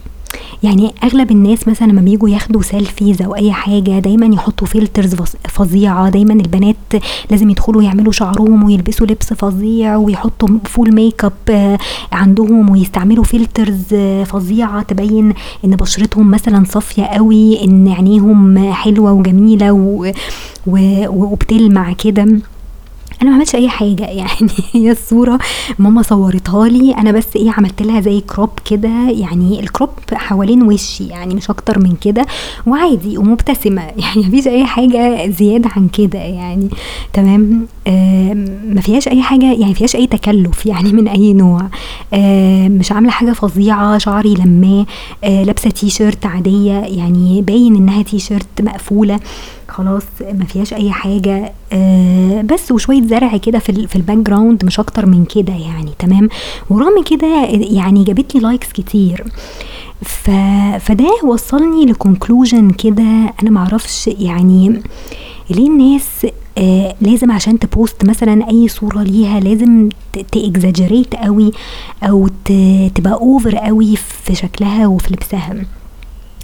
يعني 0.62 0.94
أغلب 1.04 1.30
الناس 1.30 1.68
مثلا 1.68 1.86
لما 1.86 2.00
بيجوا 2.00 2.28
ياخدوا 2.28 2.62
selfies 2.62 3.22
أو 3.22 3.34
أي 3.34 3.52
حاجة 3.52 3.98
دايما 3.98 4.34
يحطوا 4.34 4.66
filters 4.66 5.14
فظيعة. 5.48 6.10
دايما 6.10 6.32
البنات 6.32 6.76
لازم 7.30 7.50
يدخلوا 7.50 7.82
يعملوا 7.82 8.12
شعرهم 8.12 8.64
ويلبسوا 8.64 9.06
لبس 9.06 9.32
فظيع 9.32 9.96
ويحطوا 9.96 10.48
full 10.64 10.94
makeup 10.94 11.78
عندهم 12.12 12.70
ويستعملوا 12.70 13.24
filters 13.24 13.94
فظيعة 14.24 14.82
تبين 14.82 15.34
إن 15.64 15.70
بشرتهم 15.70 16.30
مثلا 16.30 16.64
صافية 16.68 17.04
قوي 17.04 17.64
إن 17.64 17.88
عينيهم 17.88 18.72
حلوة 18.72 19.12
وجميلة 19.12 19.72
و... 19.72 20.12
و... 20.66 21.06
وبتلمع 21.08 21.92
كده. 21.92 22.26
أنا 23.22 23.30
ما 23.30 23.36
عملتش 23.36 23.54
أي 23.54 23.68
حاجة 23.68 24.04
يعني 24.20 24.50
هي 24.72 24.90
الصورة 24.90 25.38
ماما 25.78 26.02
صورتها 26.02 26.68
لي 26.68 26.94
أنا 26.94 27.12
بس 27.12 27.36
إيه 27.36 27.50
عملت 27.50 27.82
لها 27.82 28.00
زي 28.00 28.20
crop 28.20 28.50
كده 28.70 29.10
يعني 29.10 29.60
ال 29.60 29.66
crop 29.66 29.90
حوالين 30.12 30.62
وشي 30.62 31.04
يعني 31.06 31.34
مش 31.34 31.50
أكتر 31.50 31.78
من 31.78 31.96
كده 31.96 32.26
وعادي 32.66 33.18
ومبتسمة 33.18 33.82
يعني 34.02 34.26
مفيش 34.26 34.48
أي 34.48 34.64
حاجة 34.64 35.30
زيادة 35.30 35.70
عن 35.76 35.88
كده 35.88 36.18
يعني 36.18 36.68
تمام؟ 37.12 37.66
ما 38.74 38.80
فيهاش 38.80 39.08
أي 39.08 39.22
حاجة 39.22 39.52
يعني 39.52 39.74
فيهاش 39.74 39.96
أي 39.96 40.06
تكلف 40.06 40.66
يعني 40.66 40.92
من 40.92 41.08
أي 41.08 41.32
نوع. 41.32 41.62
مش 42.68 42.92
عاملة 42.92 43.10
حاجة 43.10 43.32
فظيعة 43.32 43.98
شعري 43.98 44.34
لماه 44.34 44.86
آه 45.24 45.44
لابسة 45.44 45.70
تي 45.70 45.90
شيرت 45.90 46.26
عادية 46.26 46.72
يعني 46.72 47.42
باين 47.42 47.76
إنها 47.76 48.02
تي 48.02 48.18
شيرت 48.18 48.60
مقفولة. 48.62 49.20
خلاص 49.72 50.02
ما 50.38 50.44
فيهاش 50.44 50.72
أي 50.74 50.90
حاجة 50.92 51.52
آه 51.72 52.42
بس 52.42 52.72
وشوية 52.72 53.02
زرع 53.02 53.36
كده 53.36 53.58
في 53.58 53.86
في 53.86 53.96
ال 53.96 54.16
background 54.18 54.64
مش 54.64 54.80
أكتر 54.80 55.06
من 55.06 55.24
كده 55.24 55.52
يعني 55.52 55.90
تمام؟ 55.98 56.28
ورغم 56.70 57.02
كده 57.10 57.44
يعني 57.50 58.04
جابت 58.04 58.34
لي 58.34 58.40
likes 58.40 58.72
كتير. 58.72 59.24
ف 60.04 60.30
فده 60.80 61.10
وصلني 61.24 61.84
ل 61.86 61.94
conclusion 61.94 62.70
كده 62.70 63.02
أنا 63.42 63.50
معرفش 63.50 64.06
يعني 64.06 64.82
ليه 65.50 65.68
الناس 65.68 66.26
آه 66.58 66.94
لازم 67.00 67.30
عشان 67.30 67.58
ت 67.58 67.68
post 67.68 68.04
مثلا 68.04 68.48
أي 68.50 68.68
صورة 68.68 69.02
ليها 69.02 69.40
لازم 69.40 69.88
ت 70.32 70.40
exaggerate 70.40 71.14
قوي 71.14 71.52
أو 72.02 72.28
تبقى 72.94 73.12
over 73.12 73.56
قوي 73.56 73.96
في 73.96 74.34
شكلها 74.34 74.86
وفي 74.86 75.14
لبسها. 75.14 75.54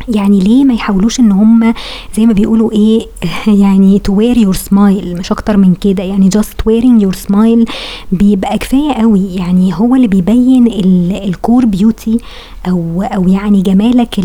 يعني 0.09 0.41
ليه 0.41 0.65
ما 0.65 0.75
يحاولوش 0.75 1.21
إن 1.21 1.33
هم 1.33 1.75
زي 2.17 2.27
ما 2.27 2.33
بيقولوا 2.33 2.73
إيه 2.73 3.07
يعني 3.63 3.99
to 3.99 4.15
wear 4.15 4.37
your 4.37 4.55
smile 4.55 5.17
مش 5.19 5.33
أكتر 5.33 5.57
من 5.57 5.75
كده. 5.75 6.03
يعني 6.03 6.29
just 6.29 6.67
wearing 6.67 7.03
your 7.03 7.15
smile 7.15 7.65
بيبقى 8.13 8.59
كفاية 8.59 8.93
قوي. 8.93 9.35
يعني 9.35 9.75
هو 9.75 9.95
اللي 9.95 10.07
بيبين 10.07 10.67
ال 11.25 11.33
core 11.33 11.65
beauty 11.65 12.19
أو 12.69 13.03
أو 13.03 13.29
يعني 13.29 13.63
جمالك 13.63 14.19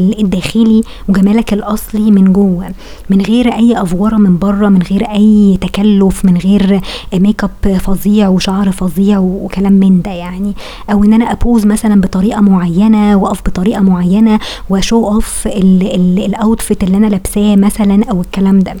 الداخلي 0.00 0.82
وجمالك 1.08 1.52
الأصلي 1.52 2.10
من 2.10 2.32
جوه. 2.32 2.70
من 3.10 3.20
غير 3.20 3.54
أي 3.54 3.82
أفورة 3.82 4.16
من 4.16 4.38
بره 4.38 4.68
من 4.68 4.82
غير 4.82 5.10
أي 5.10 5.58
تكلف 5.60 6.24
من 6.24 6.36
غير 6.36 6.80
ميك 7.14 7.44
اب 7.44 7.76
فظيع 7.78 8.28
وشعر 8.28 8.72
فظيع 8.72 9.18
وكلام 9.18 9.72
من 9.72 10.02
ده 10.02 10.10
يعني. 10.10 10.52
أو 10.92 11.04
إن 11.04 11.12
أنا 11.12 11.32
أبوز 11.32 11.66
مثلا 11.66 12.00
بطريقة 12.00 12.40
معينة 12.40 13.16
وأقف 13.16 13.42
بطريقة 13.42 13.80
معينة 13.80 14.38
و 14.70 14.77
show 14.77 15.07
off 15.08 15.46
ال 15.46 15.65
outfit 15.65 16.82
اللي 16.82 16.96
أنا 16.96 17.06
لابساه 17.06 17.56
مثلا 17.56 18.04
أو 18.10 18.20
الكلام 18.20 18.58
ده. 18.60 18.74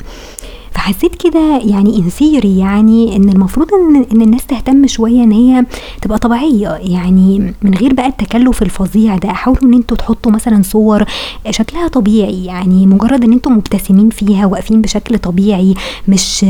فحسيت 0.72 1.14
كده 1.14 1.60
يعني 1.64 1.96
in 1.98 2.08
theory 2.10 2.58
يعني 2.58 3.16
إن 3.16 3.28
المفروض 3.28 3.66
ان 3.74 4.04
إن 4.12 4.22
الناس 4.22 4.46
تهتم 4.46 4.86
شوية 4.86 5.22
إن 5.24 5.32
هي 5.32 5.64
تبقى 6.02 6.18
طبيعية. 6.18 6.68
يعني 6.68 7.52
من 7.62 7.74
غير 7.74 7.94
بقى 7.94 8.06
التكلف 8.06 8.62
الفظيع 8.62 9.16
ده 9.16 9.28
حاولوا 9.32 9.62
إن 9.62 9.74
أنتوا 9.74 9.96
تحطوا 9.96 10.32
مثلا 10.32 10.62
صور 10.62 11.04
شكلها 11.50 11.88
طبيعي. 11.88 12.44
يعني 12.44 12.86
مجرد 12.86 13.24
إن 13.24 13.32
أنتوا 13.32 13.52
مبتسمين 13.52 14.10
فيها 14.10 14.46
واقفين 14.46 14.82
بشكل 14.82 15.18
طبيعي 15.18 15.74
مش 16.08 16.44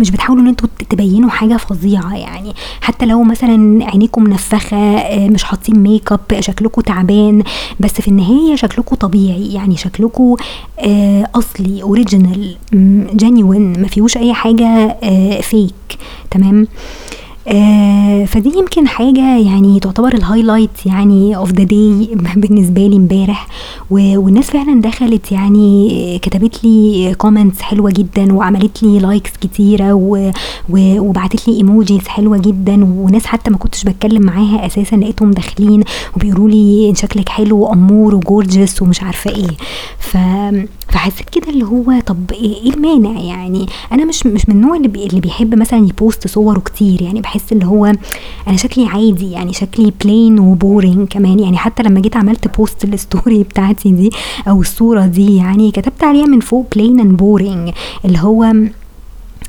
مش 0.00 0.10
بتحاولوا 0.10 0.42
إن 0.42 0.48
أنتوا 0.48 0.68
تبينوا 0.90 1.30
حاجة 1.30 1.56
فظيعة 1.56 2.16
يعني. 2.16 2.54
حتى 2.80 3.06
لو 3.06 3.22
مثلا 3.22 3.84
عينيكم 3.84 4.24
منفخة 4.24 4.76
آه، 4.76 5.28
مش 5.28 5.44
حاطين 5.44 5.78
ميك 5.78 6.12
اب 6.12 6.40
شكلكم 6.40 6.80
تعبان 6.82 7.42
بس 7.80 7.92
في 7.92 8.08
النهاية 8.08 8.56
شكلكم 8.56 8.96
طبيعي 8.96 9.52
يعني. 9.52 9.76
شكلكم 9.76 10.36
آه، 10.78 11.28
أصلي 11.34 11.82
original 11.82 12.56
genuine 13.14 13.80
ما 13.82 13.88
فيهوش 13.88 14.16
أي 14.16 14.34
حاجة 14.34 14.96
فيك 15.40 15.72
آه، 15.92 16.28
تمام؟ 16.30 16.62
آه 16.62 17.21
فدي 18.26 18.52
يمكن 18.58 18.88
حاجة 18.88 19.38
يعني 19.38 19.80
تعتبر 19.80 20.14
ال 20.14 20.21
highlight 20.21 20.86
يعني 20.86 21.36
of 21.36 21.52
the 21.52 21.64
day 21.64 22.08
بالنسبة 22.36 22.86
لي 22.86 22.96
امبارح. 22.96 23.46
والناس 23.90 24.50
فعلا 24.50 24.80
دخلت 24.80 25.32
يعني 25.32 26.18
كتبت 26.22 26.64
لي 26.64 27.14
comments 27.18 27.62
حلوة 27.62 27.90
جدا 27.90 28.32
وعملت 28.32 28.82
لي 28.82 28.98
likes 28.98 29.30
كتيرة 29.40 29.92
وبعتت 30.70 31.48
لي 31.48 31.56
emojis 31.56 32.08
حلوة 32.08 32.38
جدا. 32.38 32.84
وناس 32.84 33.26
حتى 33.26 33.50
ما 33.50 33.56
كنتش 33.56 33.84
بتكلم 33.84 34.22
معاها 34.22 34.66
أساسا 34.66 34.96
لقيتهم 34.96 35.30
داخلين 35.30 35.84
وبيقولوا 36.16 36.48
لي 36.48 36.92
شكلك 36.96 37.28
حلو 37.28 37.58
وأمور 37.58 38.14
و 38.14 38.22
gorgeous 38.22 38.82
ومش 38.82 39.02
عارفة 39.02 39.30
إيه. 39.30 39.56
ف 39.98 40.16
فحسيت 40.88 41.30
كده 41.30 41.48
اللي 41.48 41.64
هو 41.64 42.00
طب 42.06 42.32
إيه 42.32 42.70
المانع 42.74 43.20
يعني؟ 43.20 43.66
أنا 43.92 44.04
مش 44.04 44.26
مش 44.26 44.48
من 44.48 44.54
النوع 44.54 44.76
اللي, 44.76 44.88
بي 44.88 45.06
اللي 45.06 45.20
بيحب 45.20 45.54
مثلا 45.54 45.78
ي 45.88 45.96
post 45.96 46.28
صوره 46.28 46.58
كتير 46.60 47.02
يعني. 47.02 47.20
بحس 47.32 47.52
اللي 47.52 47.66
هو 47.66 47.84
أنا 48.48 48.56
شكلي 48.56 48.86
عادي 48.86 49.30
يعني 49.30 49.52
شكلي 49.52 49.92
plain 50.04 50.38
و 50.38 50.48
boring 50.48 51.08
كمان. 51.08 51.38
يعني 51.38 51.56
حتى 51.56 51.82
لما 51.82 52.00
جيت 52.00 52.16
عملت 52.16 52.56
post 52.56 52.84
ال 52.84 52.94
story 52.94 53.42
بتاعتي 53.50 53.90
دي 53.90 54.10
أو 54.48 54.60
الصورة 54.60 55.06
دي 55.06 55.36
يعني 55.36 55.70
كتبت 55.70 56.04
عليها 56.04 56.26
من 56.26 56.40
فوق 56.40 56.66
plain 56.76 57.00
and 57.00 57.16
boring 57.16 57.70
اللي 58.04 58.18
هو 58.18 58.52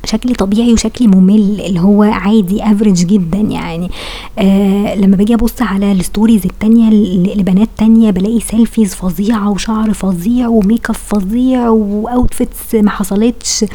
شكلي 0.06 0.34
طبيعي 0.34 0.74
وشكلي 0.74 1.08
ممل 1.08 1.62
اللي 1.62 1.80
هو 1.80 2.04
عادي 2.04 2.64
average 2.64 3.06
جدا 3.06 3.38
يعني. 3.38 3.92
آه 4.40 4.96
لما 4.96 5.16
باجي 5.16 5.34
أبص 5.34 5.62
على 5.62 5.92
ال 5.92 5.98
stories 5.98 6.46
التانية 6.46 6.90
لبنات 7.36 7.70
تانية 7.78 8.12
بلاقي 8.12 8.40
selfies 8.40 8.96
فظيعة 8.96 9.50
وشعر 9.50 9.94
فظيع 9.94 10.48
وميك 10.48 10.90
اب 10.90 10.96
فظيع 10.96 11.70
و 11.70 11.83
outfits 11.83 12.76
ما 12.76 12.90
حصلتش. 12.90 13.66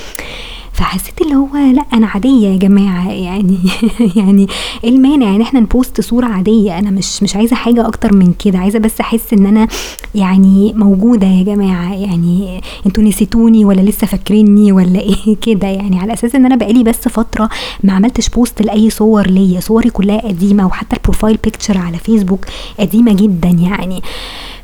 فحسيت 0.79 1.23
اللي 1.23 1.35
هو 1.35 1.57
لا 1.57 1.85
أنا 1.93 2.07
عادية 2.07 2.49
يا 2.49 2.57
جماعة 2.57 3.13
يعني 3.13 3.59
يعني 4.17 4.47
إيه 4.85 4.91
المانع 4.91 5.37
إن 5.37 5.41
إحنا 5.41 5.61
ن 5.61 5.69
post 5.69 6.01
صورة 6.01 6.27
عادية؟ 6.27 6.79
أنا 6.79 6.91
مش 6.91 7.23
مش 7.23 7.37
عايزة 7.37 7.57
حاجة 7.57 7.87
أكتر 7.89 8.15
من 8.15 8.33
كده 8.33 8.59
عايزة 8.59 8.79
بس 8.79 9.01
أحس 9.01 9.33
إن 9.33 9.47
أنا 9.47 9.69
يعني 10.15 10.73
موجودة 10.77 11.27
يا 11.27 11.43
جماعة 11.43 11.95
يعني 11.95 12.61
أنتوا 12.87 13.03
نسيتوني 13.03 13.65
ولا 13.65 13.81
لسه 13.81 14.07
فاكريني 14.07 14.73
ولا 14.73 15.01
إيه 15.09 15.37
كده؟ 15.43 15.69
يعني 15.69 15.99
على 15.99 16.13
أساس 16.13 16.35
إن 16.35 16.47
أنا 16.47 16.57
بقالي 16.57 16.83
بس 16.85 17.09
فترة 17.09 17.49
ما 17.85 17.93
عملتش 17.93 18.29
post 18.29 18.63
لأي 18.63 18.91
صور 18.91 19.27
ليا 19.27 19.61
صوري 19.61 19.91
كلها 19.91 20.29
قديمة 20.29 20.67
وحتى 20.67 20.97
ال 20.97 21.02
profile 21.02 21.39
picture 21.45 21.79
على 21.79 21.99
فيسبوك 21.99 22.45
قديمة 22.79 23.13
جدا 23.13 23.49
يعني. 23.49 24.03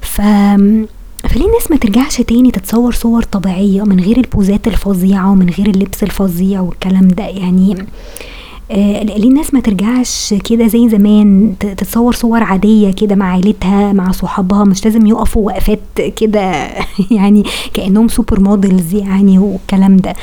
ف 0.00 0.20
فليه 1.28 1.46
الناس 1.46 1.70
ما 1.70 1.76
ترجعش 1.76 2.20
تاني 2.20 2.50
تتصور 2.50 2.92
صور 2.92 3.22
طبيعية 3.22 3.82
من 3.82 4.00
غير 4.00 4.16
البوزات 4.16 4.66
الفظيعة 4.66 5.30
ومن 5.30 5.50
غير 5.50 5.66
اللبس 5.66 6.02
الفظيع 6.02 6.60
والكلام 6.60 7.08
ده؟ 7.08 7.24
يعني 7.24 7.86
آه 8.70 9.02
ليه 9.02 9.28
الناس 9.28 9.54
ما 9.54 9.60
ترجعش 9.60 10.34
كده 10.34 10.66
زي 10.66 10.88
زمان 10.88 11.54
تتصور 11.60 12.12
صور 12.14 12.42
عادية 12.42 12.90
كده 12.92 13.14
مع 13.14 13.32
عيلتها 13.32 13.92
مع 13.92 14.12
صحابها 14.12 14.64
مش 14.64 14.84
لازم 14.84 15.06
يقفوا 15.06 15.46
وقفات 15.46 15.80
كده 16.16 16.68
يعني 17.10 17.44
كأنهم 17.74 18.08
super 18.08 18.40
models 18.40 18.94
يعني 18.94 19.38
والكلام 19.38 19.96
ده؟ 19.96 20.14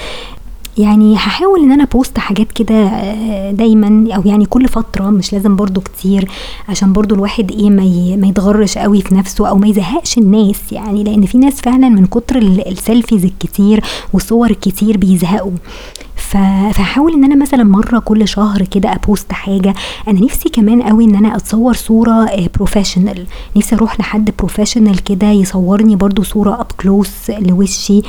يعني 0.77 1.15
هحاول 1.15 1.59
إن 1.59 1.71
أنا 1.71 1.85
post 1.85 2.17
حاجات 2.17 2.51
كده 2.51 2.75
آه، 2.75 3.51
دايما 3.51 4.15
أو 4.15 4.21
يعني 4.25 4.45
كل 4.45 4.67
فترة 4.67 5.09
مش 5.09 5.33
لازم 5.33 5.55
برضو 5.55 5.81
كتير 5.81 6.31
عشان 6.69 6.93
برضو 6.93 7.15
الواحد 7.15 7.51
إيه 7.51 7.69
ما 7.69 8.15
ما 8.15 8.27
يتغرش 8.27 8.77
قوي 8.77 9.01
في 9.01 9.15
نفسه 9.15 9.49
أو 9.49 9.57
ما 9.57 9.67
يزهقش 9.67 10.17
الناس 10.17 10.71
يعني 10.71 11.03
لأن 11.03 11.25
في 11.25 11.37
ناس 11.37 11.61
فعلا 11.61 11.89
من 11.89 12.05
كتر 12.05 12.37
ال 12.37 12.48
selfies 12.48 13.25
الكتير 13.25 13.83
والصور 14.13 14.49
الكتير 14.49 14.97
بيزهقوا. 14.97 15.51
فهحاول 16.15 17.13
إن 17.13 17.23
أنا 17.23 17.35
مثلا 17.35 17.63
مرة 17.63 17.99
كل 17.99 18.27
شهر 18.27 18.61
كده 18.61 18.95
ا 18.95 19.03
post 19.03 19.31
حاجة. 19.31 19.73
أنا 20.07 20.21
نفسي 20.21 20.49
كمان 20.49 20.81
قوي 20.81 21.05
إن 21.05 21.15
أنا 21.15 21.35
أتصور 21.35 21.73
صورة 21.73 22.47
professional 22.55 23.19
آه، 23.19 23.57
نفسي 23.59 23.75
أروح 23.75 23.99
لحد 23.99 24.31
professional 24.39 25.03
كده 25.03 25.27
يصورني 25.31 25.95
برضو 25.95 26.23
صورة 26.23 26.61
up 26.61 26.67
close 26.81 27.29
لوشي 27.39 28.01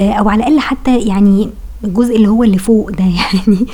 آه، 0.00 0.12
أو 0.12 0.28
على 0.28 0.40
الأقل 0.46 0.60
حتى 0.60 0.98
يعني 0.98 1.48
الجزء 1.84 2.16
اللي 2.16 2.28
هو 2.28 2.42
اللي 2.44 2.58
فوق 2.58 2.90
ده 2.90 3.04
يعني 3.20 3.66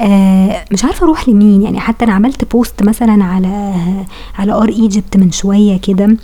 آه 0.00 0.64
مش 0.72 0.84
عارفة 0.84 1.04
أروح 1.04 1.28
لمين 1.28 1.62
يعني. 1.62 1.80
حتى 1.80 2.04
أنا 2.04 2.12
عملت 2.12 2.52
post 2.52 2.82
مثلا 2.82 3.24
على 3.24 3.74
على 4.38 4.52
r 4.52 4.68
Egypt 4.68 5.16
من 5.16 5.32
شوية 5.32 5.76
كده. 5.80 6.16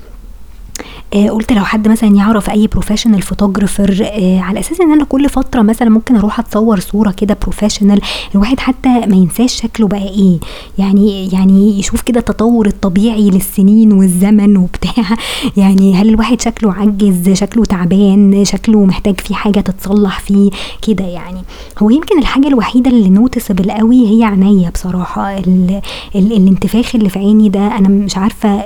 آه 1.15 1.29
قلت 1.29 1.53
لو 1.53 1.65
حد 1.65 1.89
مثلا 1.89 2.17
يعرف 2.17 2.51
أي 2.51 2.67
professional 2.67 3.23
photographer 3.23 4.07
آه 4.13 4.41
على 4.41 4.61
أساس 4.61 4.81
إن 4.81 4.93
أنا 4.93 5.05
كل 5.05 5.29
فترة 5.29 5.63
مثلا 5.63 5.91
ممكن 5.91 6.17
أروح 6.17 6.39
أتصور 6.39 6.81
صورة 6.81 7.11
كده 7.11 7.37
professional 7.43 8.01
الواحد 8.35 8.61
حتى 8.61 8.89
ما 8.89 9.17
ينساش 9.17 9.63
شكله 9.63 9.89
بقى 9.89 10.09
إيه. 10.09 10.39
يعني 10.79 11.29
يعني 11.33 11.79
يشوف 11.79 12.03
كده 12.03 12.21
التطور 12.21 12.67
الطبيعي 12.67 13.31
للسنين 13.31 13.93
والزمن 13.93 14.57
وبتاع. 14.57 15.05
يعني 15.57 15.95
هل 15.95 16.09
الواحد 16.09 16.41
شكله 16.41 16.73
عجز 16.73 17.31
شكله 17.33 17.65
تعبان 17.65 18.45
شكله 18.45 18.85
محتاج 18.85 19.21
فيه 19.21 19.35
حاجة 19.35 19.61
تتصلح 19.61 20.21
فيه 20.21 20.51
كده 20.83 21.05
يعني. 21.05 21.41
هو 21.79 21.91
يمكن 21.91 22.19
الحاجة 22.19 22.49
الوحيدة 22.49 22.91
اللي 22.91 23.09
noticeable 23.09 23.71
قوي 23.71 24.09
هي 24.09 24.25
عينيا 24.25 24.71
بصراحة. 24.71 25.39
ال 25.39 25.81
ال 26.15 26.33
الانتفاخ 26.33 26.95
اللي 26.95 27.09
في 27.09 27.19
عيني 27.19 27.49
ده 27.49 27.79
أنا 27.79 27.89
مش 27.89 28.17
عارفة 28.17 28.65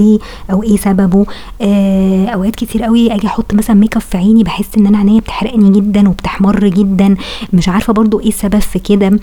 ليه 0.00 0.18
أو 0.52 0.62
إيه 0.62 0.76
سببه. 0.76 1.26
آه 1.60 2.26
أوقات 2.26 2.56
كتير 2.56 2.82
قوي 2.82 3.14
أجي 3.14 3.26
أحط 3.26 3.54
مثلا 3.54 3.76
ميك 3.76 3.96
اب 3.96 4.02
في 4.02 4.18
عيني 4.18 4.42
بحس 4.44 4.68
إن 4.78 4.86
أنا 4.86 4.98
عينيا 4.98 5.20
بتحرقني 5.20 5.80
جدا 5.80 6.08
وبتحمر 6.08 6.68
جدا. 6.68 7.16
مش 7.52 7.68
عارفة 7.68 7.92
برضو 7.92 8.20
إيه 8.20 8.28
السبب 8.28 8.58
في 8.58 8.78
كده. 8.78 9.20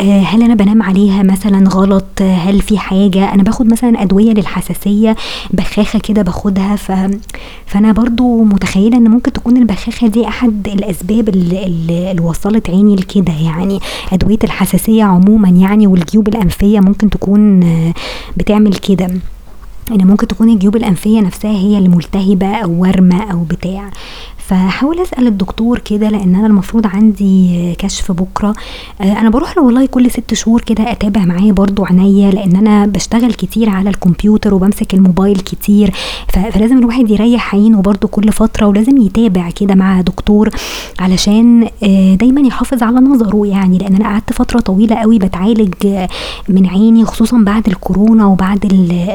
آه 0.00 0.20
هل 0.20 0.42
أنا 0.42 0.54
بنام 0.54 0.82
عليها 0.82 1.22
مثلا 1.22 1.68
غلط؟ 1.68 2.04
هل 2.20 2.60
في 2.60 2.78
حاجة؟ 2.78 3.34
أنا 3.34 3.42
باخد 3.42 3.66
مثلا 3.66 4.02
أدوية 4.02 4.32
للحساسية 4.32 5.16
بخاخة 5.50 5.98
كده 5.98 6.22
باخدها. 6.22 6.76
ف... 6.76 6.92
فأنا 7.66 7.92
برضو 7.92 8.44
متخيلة 8.44 8.96
إن 8.96 9.10
ممكن 9.10 9.32
تكون 9.32 9.56
البخاخة 9.56 10.06
دي 10.06 10.28
أحد 10.28 10.68
الأسباب 10.68 11.28
اللي, 11.28 12.16
وصلت 12.22 12.70
عيني 12.70 12.96
لكده 12.96 13.32
يعني. 13.32 13.78
أدوية 14.12 14.38
الحساسية 14.44 15.04
عموما 15.04 15.48
يعني 15.48 15.86
والجيوب 15.86 16.28
الأنفية 16.28 16.80
ممكن 16.80 17.10
تكون 17.10 17.62
آه، 17.62 17.94
بتعمل 18.36 18.74
كده. 18.74 19.10
إن 19.90 20.06
ممكن 20.06 20.26
تكون 20.26 20.50
الجيوب 20.50 20.76
الأنفية 20.76 21.20
نفسها 21.20 21.50
هي 21.50 21.78
اللي 21.78 21.88
ملتهبه 21.88 22.54
أو 22.56 22.80
ورمة 22.82 23.32
أو 23.32 23.44
بتاع. 23.44 23.90
فحاول 24.46 25.00
أسأل 25.00 25.26
الدكتور 25.26 25.78
كده 25.78 26.08
لأن 26.08 26.34
أنا 26.34 26.46
المفروض 26.46 26.86
عندي 26.86 27.74
كشف 27.78 28.12
بكرة. 28.12 28.54
آه، 29.00 29.20
أنا 29.20 29.30
بروح 29.30 29.56
له 29.56 29.62
والله 29.62 29.86
كل 29.86 30.10
ست 30.10 30.34
شهور 30.34 30.60
كده 30.60 30.92
أتابع 30.92 31.24
معاه 31.24 31.50
برضو 31.52 31.84
عينيا 31.84 32.30
لأن 32.30 32.56
أنا 32.56 32.86
بشتغل 32.86 33.32
كتير 33.32 33.70
على 33.70 33.90
الكمبيوتر 33.90 34.54
وبمسك 34.54 34.94
الموبايل 34.94 35.36
كتير. 35.36 35.94
فلازم 36.28 36.78
الواحد 36.78 37.10
يريح 37.10 37.54
عينه 37.54 37.82
برضو 37.82 38.08
كل 38.08 38.32
فترة 38.32 38.66
ولازم 38.66 38.96
يتابع 38.96 39.50
كده 39.50 39.74
مع 39.74 40.00
دكتور 40.00 40.50
علشان 41.00 41.68
آه، 41.82 42.14
دايما 42.14 42.40
يحافظ 42.40 42.82
على 42.82 43.00
نظره 43.00 43.46
يعني. 43.46 43.78
لأن 43.78 43.94
أنا 43.94 44.04
قعدت 44.04 44.32
فترة 44.32 44.60
طويلة 44.60 44.96
قوي 44.96 45.18
بتعالج 45.18 45.74
من 46.48 46.66
عيني 46.66 47.04
خصوصا 47.04 47.38
بعد 47.38 47.68
الكورونا 47.68 48.26
وبعد 48.26 48.64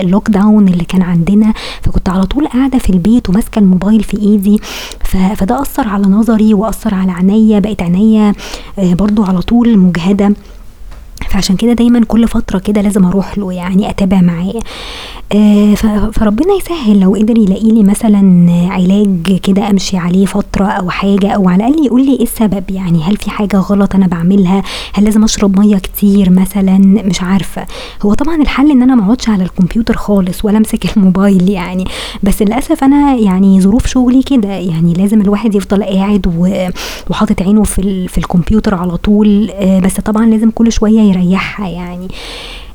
اللوك 0.01 0.29
داون 0.29 0.67
اللي 0.67 0.83
كان 0.83 1.01
عندنا. 1.01 1.53
فكنت 1.81 2.09
على 2.09 2.23
طول 2.25 2.47
قاعدة 2.47 2.77
في 2.77 2.89
البيت 2.89 3.29
وماسكة 3.29 3.59
الموبايل 3.59 4.03
في 4.03 4.17
إيدي. 4.17 4.59
فده 5.35 5.61
أثر 5.61 5.87
على 5.87 6.03
نظري 6.07 6.53
وأثر 6.53 6.93
على 6.95 7.11
عينيا 7.11 7.59
بقت 7.59 7.81
عينيا 7.81 8.33
آه، 8.79 8.93
برضو 8.93 9.23
على 9.23 9.41
طول 9.41 9.77
مجهدة. 9.77 10.33
فعشان 11.29 11.55
كده 11.55 11.73
دايما 11.73 12.05
كل 12.05 12.27
فترة 12.27 12.59
كده 12.59 12.81
لازم 12.81 13.05
أروح 13.05 13.37
له 13.37 13.53
يعني 13.53 13.89
أتابع 13.89 14.21
معاه. 14.21 14.53
فربنا 16.11 16.53
يسهل 16.53 16.99
لو 16.99 17.15
قدر 17.15 17.37
يلاقي 17.37 17.71
لي 17.71 17.83
مثلا 17.83 18.47
علاج 18.71 19.39
كده 19.43 19.69
أمشي 19.69 19.97
عليه 19.97 20.25
فترة 20.25 20.65
أو 20.65 20.89
حاجة 20.89 21.31
أو 21.31 21.49
على 21.49 21.67
الأقل 21.67 21.85
يقول 21.85 22.05
لي 22.05 22.15
إيه 22.15 22.23
السبب 22.23 22.63
يعني 22.71 23.03
هل 23.03 23.17
في 23.17 23.29
حاجة 23.29 23.57
غلط 23.57 23.95
أنا 23.95 24.07
بعملها؟ 24.07 24.63
هل 24.93 25.03
لازم 25.03 25.23
أشرب 25.23 25.59
مية 25.59 25.77
كتير 25.77 26.29
مثلا؟ 26.29 26.77
مش 27.05 27.21
عارفة. 27.21 27.65
هو 28.05 28.13
طبعا 28.13 28.35
الحل 28.35 28.71
إن 28.71 28.81
أنا 28.81 28.95
ما 28.95 29.05
أقعدش 29.05 29.29
على 29.29 29.43
الكمبيوتر 29.43 29.97
خالص 29.97 30.45
ولا 30.45 30.57
أمسك 30.57 30.85
الموبايل 30.97 31.49
يعني. 31.49 31.85
بس 32.23 32.41
للأسف 32.41 32.83
أنا 32.83 33.15
يعني 33.15 33.61
ظروف 33.61 33.87
شغلي 33.87 34.23
كده 34.23 34.49
يعني 34.49 34.93
لازم 34.93 35.21
الواحد 35.21 35.55
يفضل 35.55 35.83
قاعد 35.83 36.27
وحاطط 37.09 37.41
عينه 37.41 37.63
في, 37.63 38.07
في 38.07 38.17
الكمبيوتر 38.17 38.75
على 38.75 38.97
طول 38.97 39.49
آه 39.51 39.79
بس 39.79 39.93
طبعا 39.93 40.25
لازم 40.25 40.51
كل 40.51 40.71
شوية 40.71 41.01
يريحها 41.01 41.67
يعني. 41.69 42.07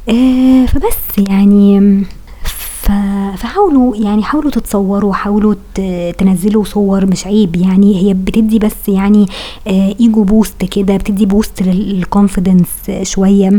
آه 0.09 0.67
فبس 0.67 1.29
يعني 1.29 1.81
فحاولوا 2.87 3.97
يعني 3.97 4.23
حاولوا 4.23 4.51
تتصوروا 4.51 5.13
حاولوا 5.13 5.55
تنزلوا 6.19 6.65
صور 6.65 7.07
مش 7.07 7.27
عيب 7.27 7.57
يعني 7.57 8.03
هي 8.03 8.15
بتدي 8.15 8.59
بس 8.59 8.89
يعني 8.89 9.27
ego 9.67 10.23
boost 10.23 10.65
كده 10.65 10.97
بتدي 10.97 11.27
boost 11.27 11.63
لل 11.63 11.81
confidence 11.81 12.69
شوية. 13.03 13.59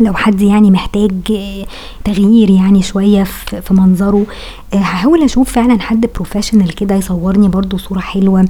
لو 0.00 0.14
حد 0.14 0.40
يعني 0.40 0.70
محتاج 0.70 1.12
تغيير 2.04 2.50
يعني 2.50 2.82
شوية 2.82 3.24
في 3.62 3.74
منظره 3.74 4.26
هحاول 4.74 5.22
أشوف 5.22 5.52
فعلا 5.52 5.80
حد 5.80 6.06
professional 6.14 6.74
كده 6.74 6.94
يصورني 6.94 7.48
برضو 7.48 7.76
صورة 7.76 8.00
حلوة 8.00 8.48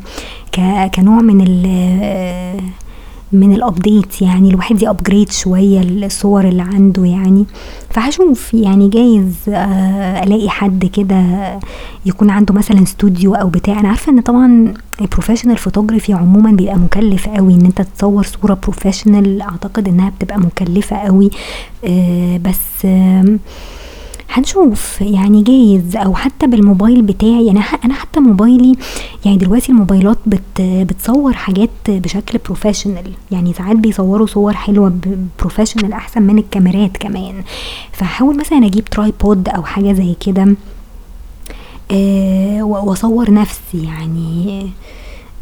كنوع 0.95 1.21
من 1.21 1.41
من 3.33 3.53
ال 3.55 3.65
update 3.65 4.23
يعني 4.23 4.51
الواحد 4.51 4.83
ي 4.83 4.89
upgrade 4.89 5.31
شوية 5.33 5.81
الصور 5.81 6.49
اللي 6.49 6.63
عنده 6.63 7.05
يعني. 7.05 7.45
فهشوف 7.91 8.55
يعني 8.55 8.89
جايز 8.89 9.35
آه، 9.49 10.23
ألاقي 10.25 10.49
حد 10.51 10.87
كده 10.87 11.23
يكون 12.07 12.31
عنده 12.31 12.55
مثلا 12.55 12.83
استوديو 12.83 13.35
أو 13.35 13.49
بتاع. 13.49 13.81
أنا 13.81 13.89
عارفة 13.89 14.13
إن 14.13 14.21
طبعا 14.21 14.75
ال 15.01 15.05
professional 15.05 15.57
photography 15.57 16.13
عموما 16.13 16.51
بيبقى 16.53 16.79
مكلف 16.79 17.29
قوي 17.29 17.55
إن 17.55 17.67
أنت 17.67 17.83
تصور 17.83 18.23
صورة 18.25 18.59
professional 18.63 19.43
أعتقد 19.43 19.89
إنها 19.89 20.11
بتبقى 20.11 20.41
مكلفة 20.41 20.97
قوي. 20.97 21.31
آه، 21.85 22.37
بس 22.37 22.87
هنشوف 24.35 25.01
يعني 25.01 25.43
جايز 25.43 25.97
أو 25.97 26.15
حتى 26.15 26.47
بالموبايل 26.47 27.03
بتاعي. 27.03 27.47
يعني 27.47 27.61
أنا 27.85 27.95
حتى 27.95 28.21
موبايلي 28.21 28.77
يعني 29.25 29.37
دلوقتي 29.37 29.73
الموبايلات 29.73 30.19
بت 30.27 30.61
بتصور 30.61 31.33
حاجات 31.33 31.71
بشكل 31.89 32.39
professional 32.39 33.13
يعني 33.31 33.53
ساعات 33.53 33.77
بيصوروا 33.77 34.27
صور 34.27 34.53
حلوة 34.53 34.93
professional 35.39 35.93
أحسن 35.93 36.23
من 36.23 36.39
الكاميرات 36.39 36.97
كمان. 36.97 37.35
فحاول 37.93 38.37
مثلا 38.39 38.67
أجيب 38.67 38.85
tripod 38.85 39.49
أو 39.49 39.63
حاجة 39.63 39.93
زي 39.93 40.15
كده 40.27 40.55
أه 41.91 42.63
وأصور 42.63 43.31
نفسي 43.31 43.85
يعني. 43.85 44.71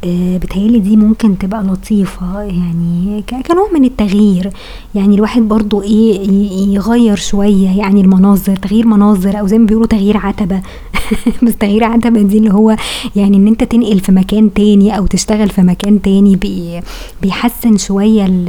آه، 0.05 0.37
بتهيألي 0.39 0.79
دي 0.79 0.97
ممكن 0.97 1.39
تبقى 1.39 1.63
لطيفة 1.63 2.41
يعني 2.43 3.25
كنوع 3.49 3.69
من 3.75 3.85
التغيير. 3.85 4.51
يعني 4.95 5.15
الواحد 5.15 5.43
برضو 5.43 5.83
إيه 5.83 6.31
يغير 6.75 7.17
شوية 7.17 7.69
يعني 7.79 8.01
المناظر 8.01 8.57
تغيير 8.57 8.87
مناظر 8.87 9.41
أو 9.41 9.47
زي 9.47 9.59
ما 9.59 9.67
بيقولوا 9.67 9.87
تغيير 9.89 10.17
عتبة. 10.17 10.61
بس 11.43 11.57
تغيير 11.57 11.85
عتبة 11.85 12.23
دي 12.23 12.39
اللي 12.39 12.53
هو 12.53 12.77
يعني 13.17 13.37
إن 13.37 13.47
أنت 13.47 13.65
تنقل 13.65 14.01
في 14.01 14.13
مكان 14.13 14.55
تاني 14.55 14.99
أو 14.99 15.07
تشتغل 15.07 15.49
في 15.49 15.63
مكان 15.63 16.03
تاني 16.03 16.37
بي 16.37 16.81
بيحسن 17.23 17.77
شوية 17.77 18.27
ال 18.27 18.49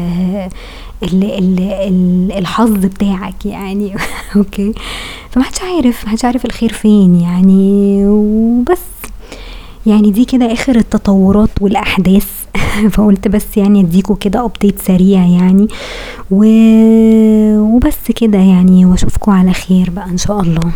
ال 1.04 1.24
ال 1.60 2.32
الحظ 2.38 2.72
بتاعك 2.86 3.46
يعني. 3.46 3.96
okay. 4.36 4.74
فمحدش 5.30 5.62
عارف 5.62 6.06
محدش 6.06 6.26
عارف 6.26 6.46
الخير 6.46 6.74
فين 6.74 7.16
يعني. 7.16 8.06
وبس. 8.08 8.91
يعني 9.86 10.12
دي 10.12 10.26
كده 10.26 10.54
آخر 10.54 10.76
التطورات 10.76 11.50
والأحداث. 11.62 12.28
فقلت 12.94 13.28
بس 13.28 13.58
يعني 13.58 13.82
أديكوا 13.82 14.16
كده 14.16 14.46
update 14.46 14.80
سريع 14.82 15.26
يعني. 15.26 15.68
و... 16.32 16.46
وبس 17.60 18.12
كده 18.16 18.38
يعني 18.38 18.86
وأشوفكوا 18.86 19.34
على 19.34 19.54
خير 19.54 19.90
بقى 19.90 20.06
إن 20.06 20.18
شاء 20.18 20.42
الله. 20.42 20.72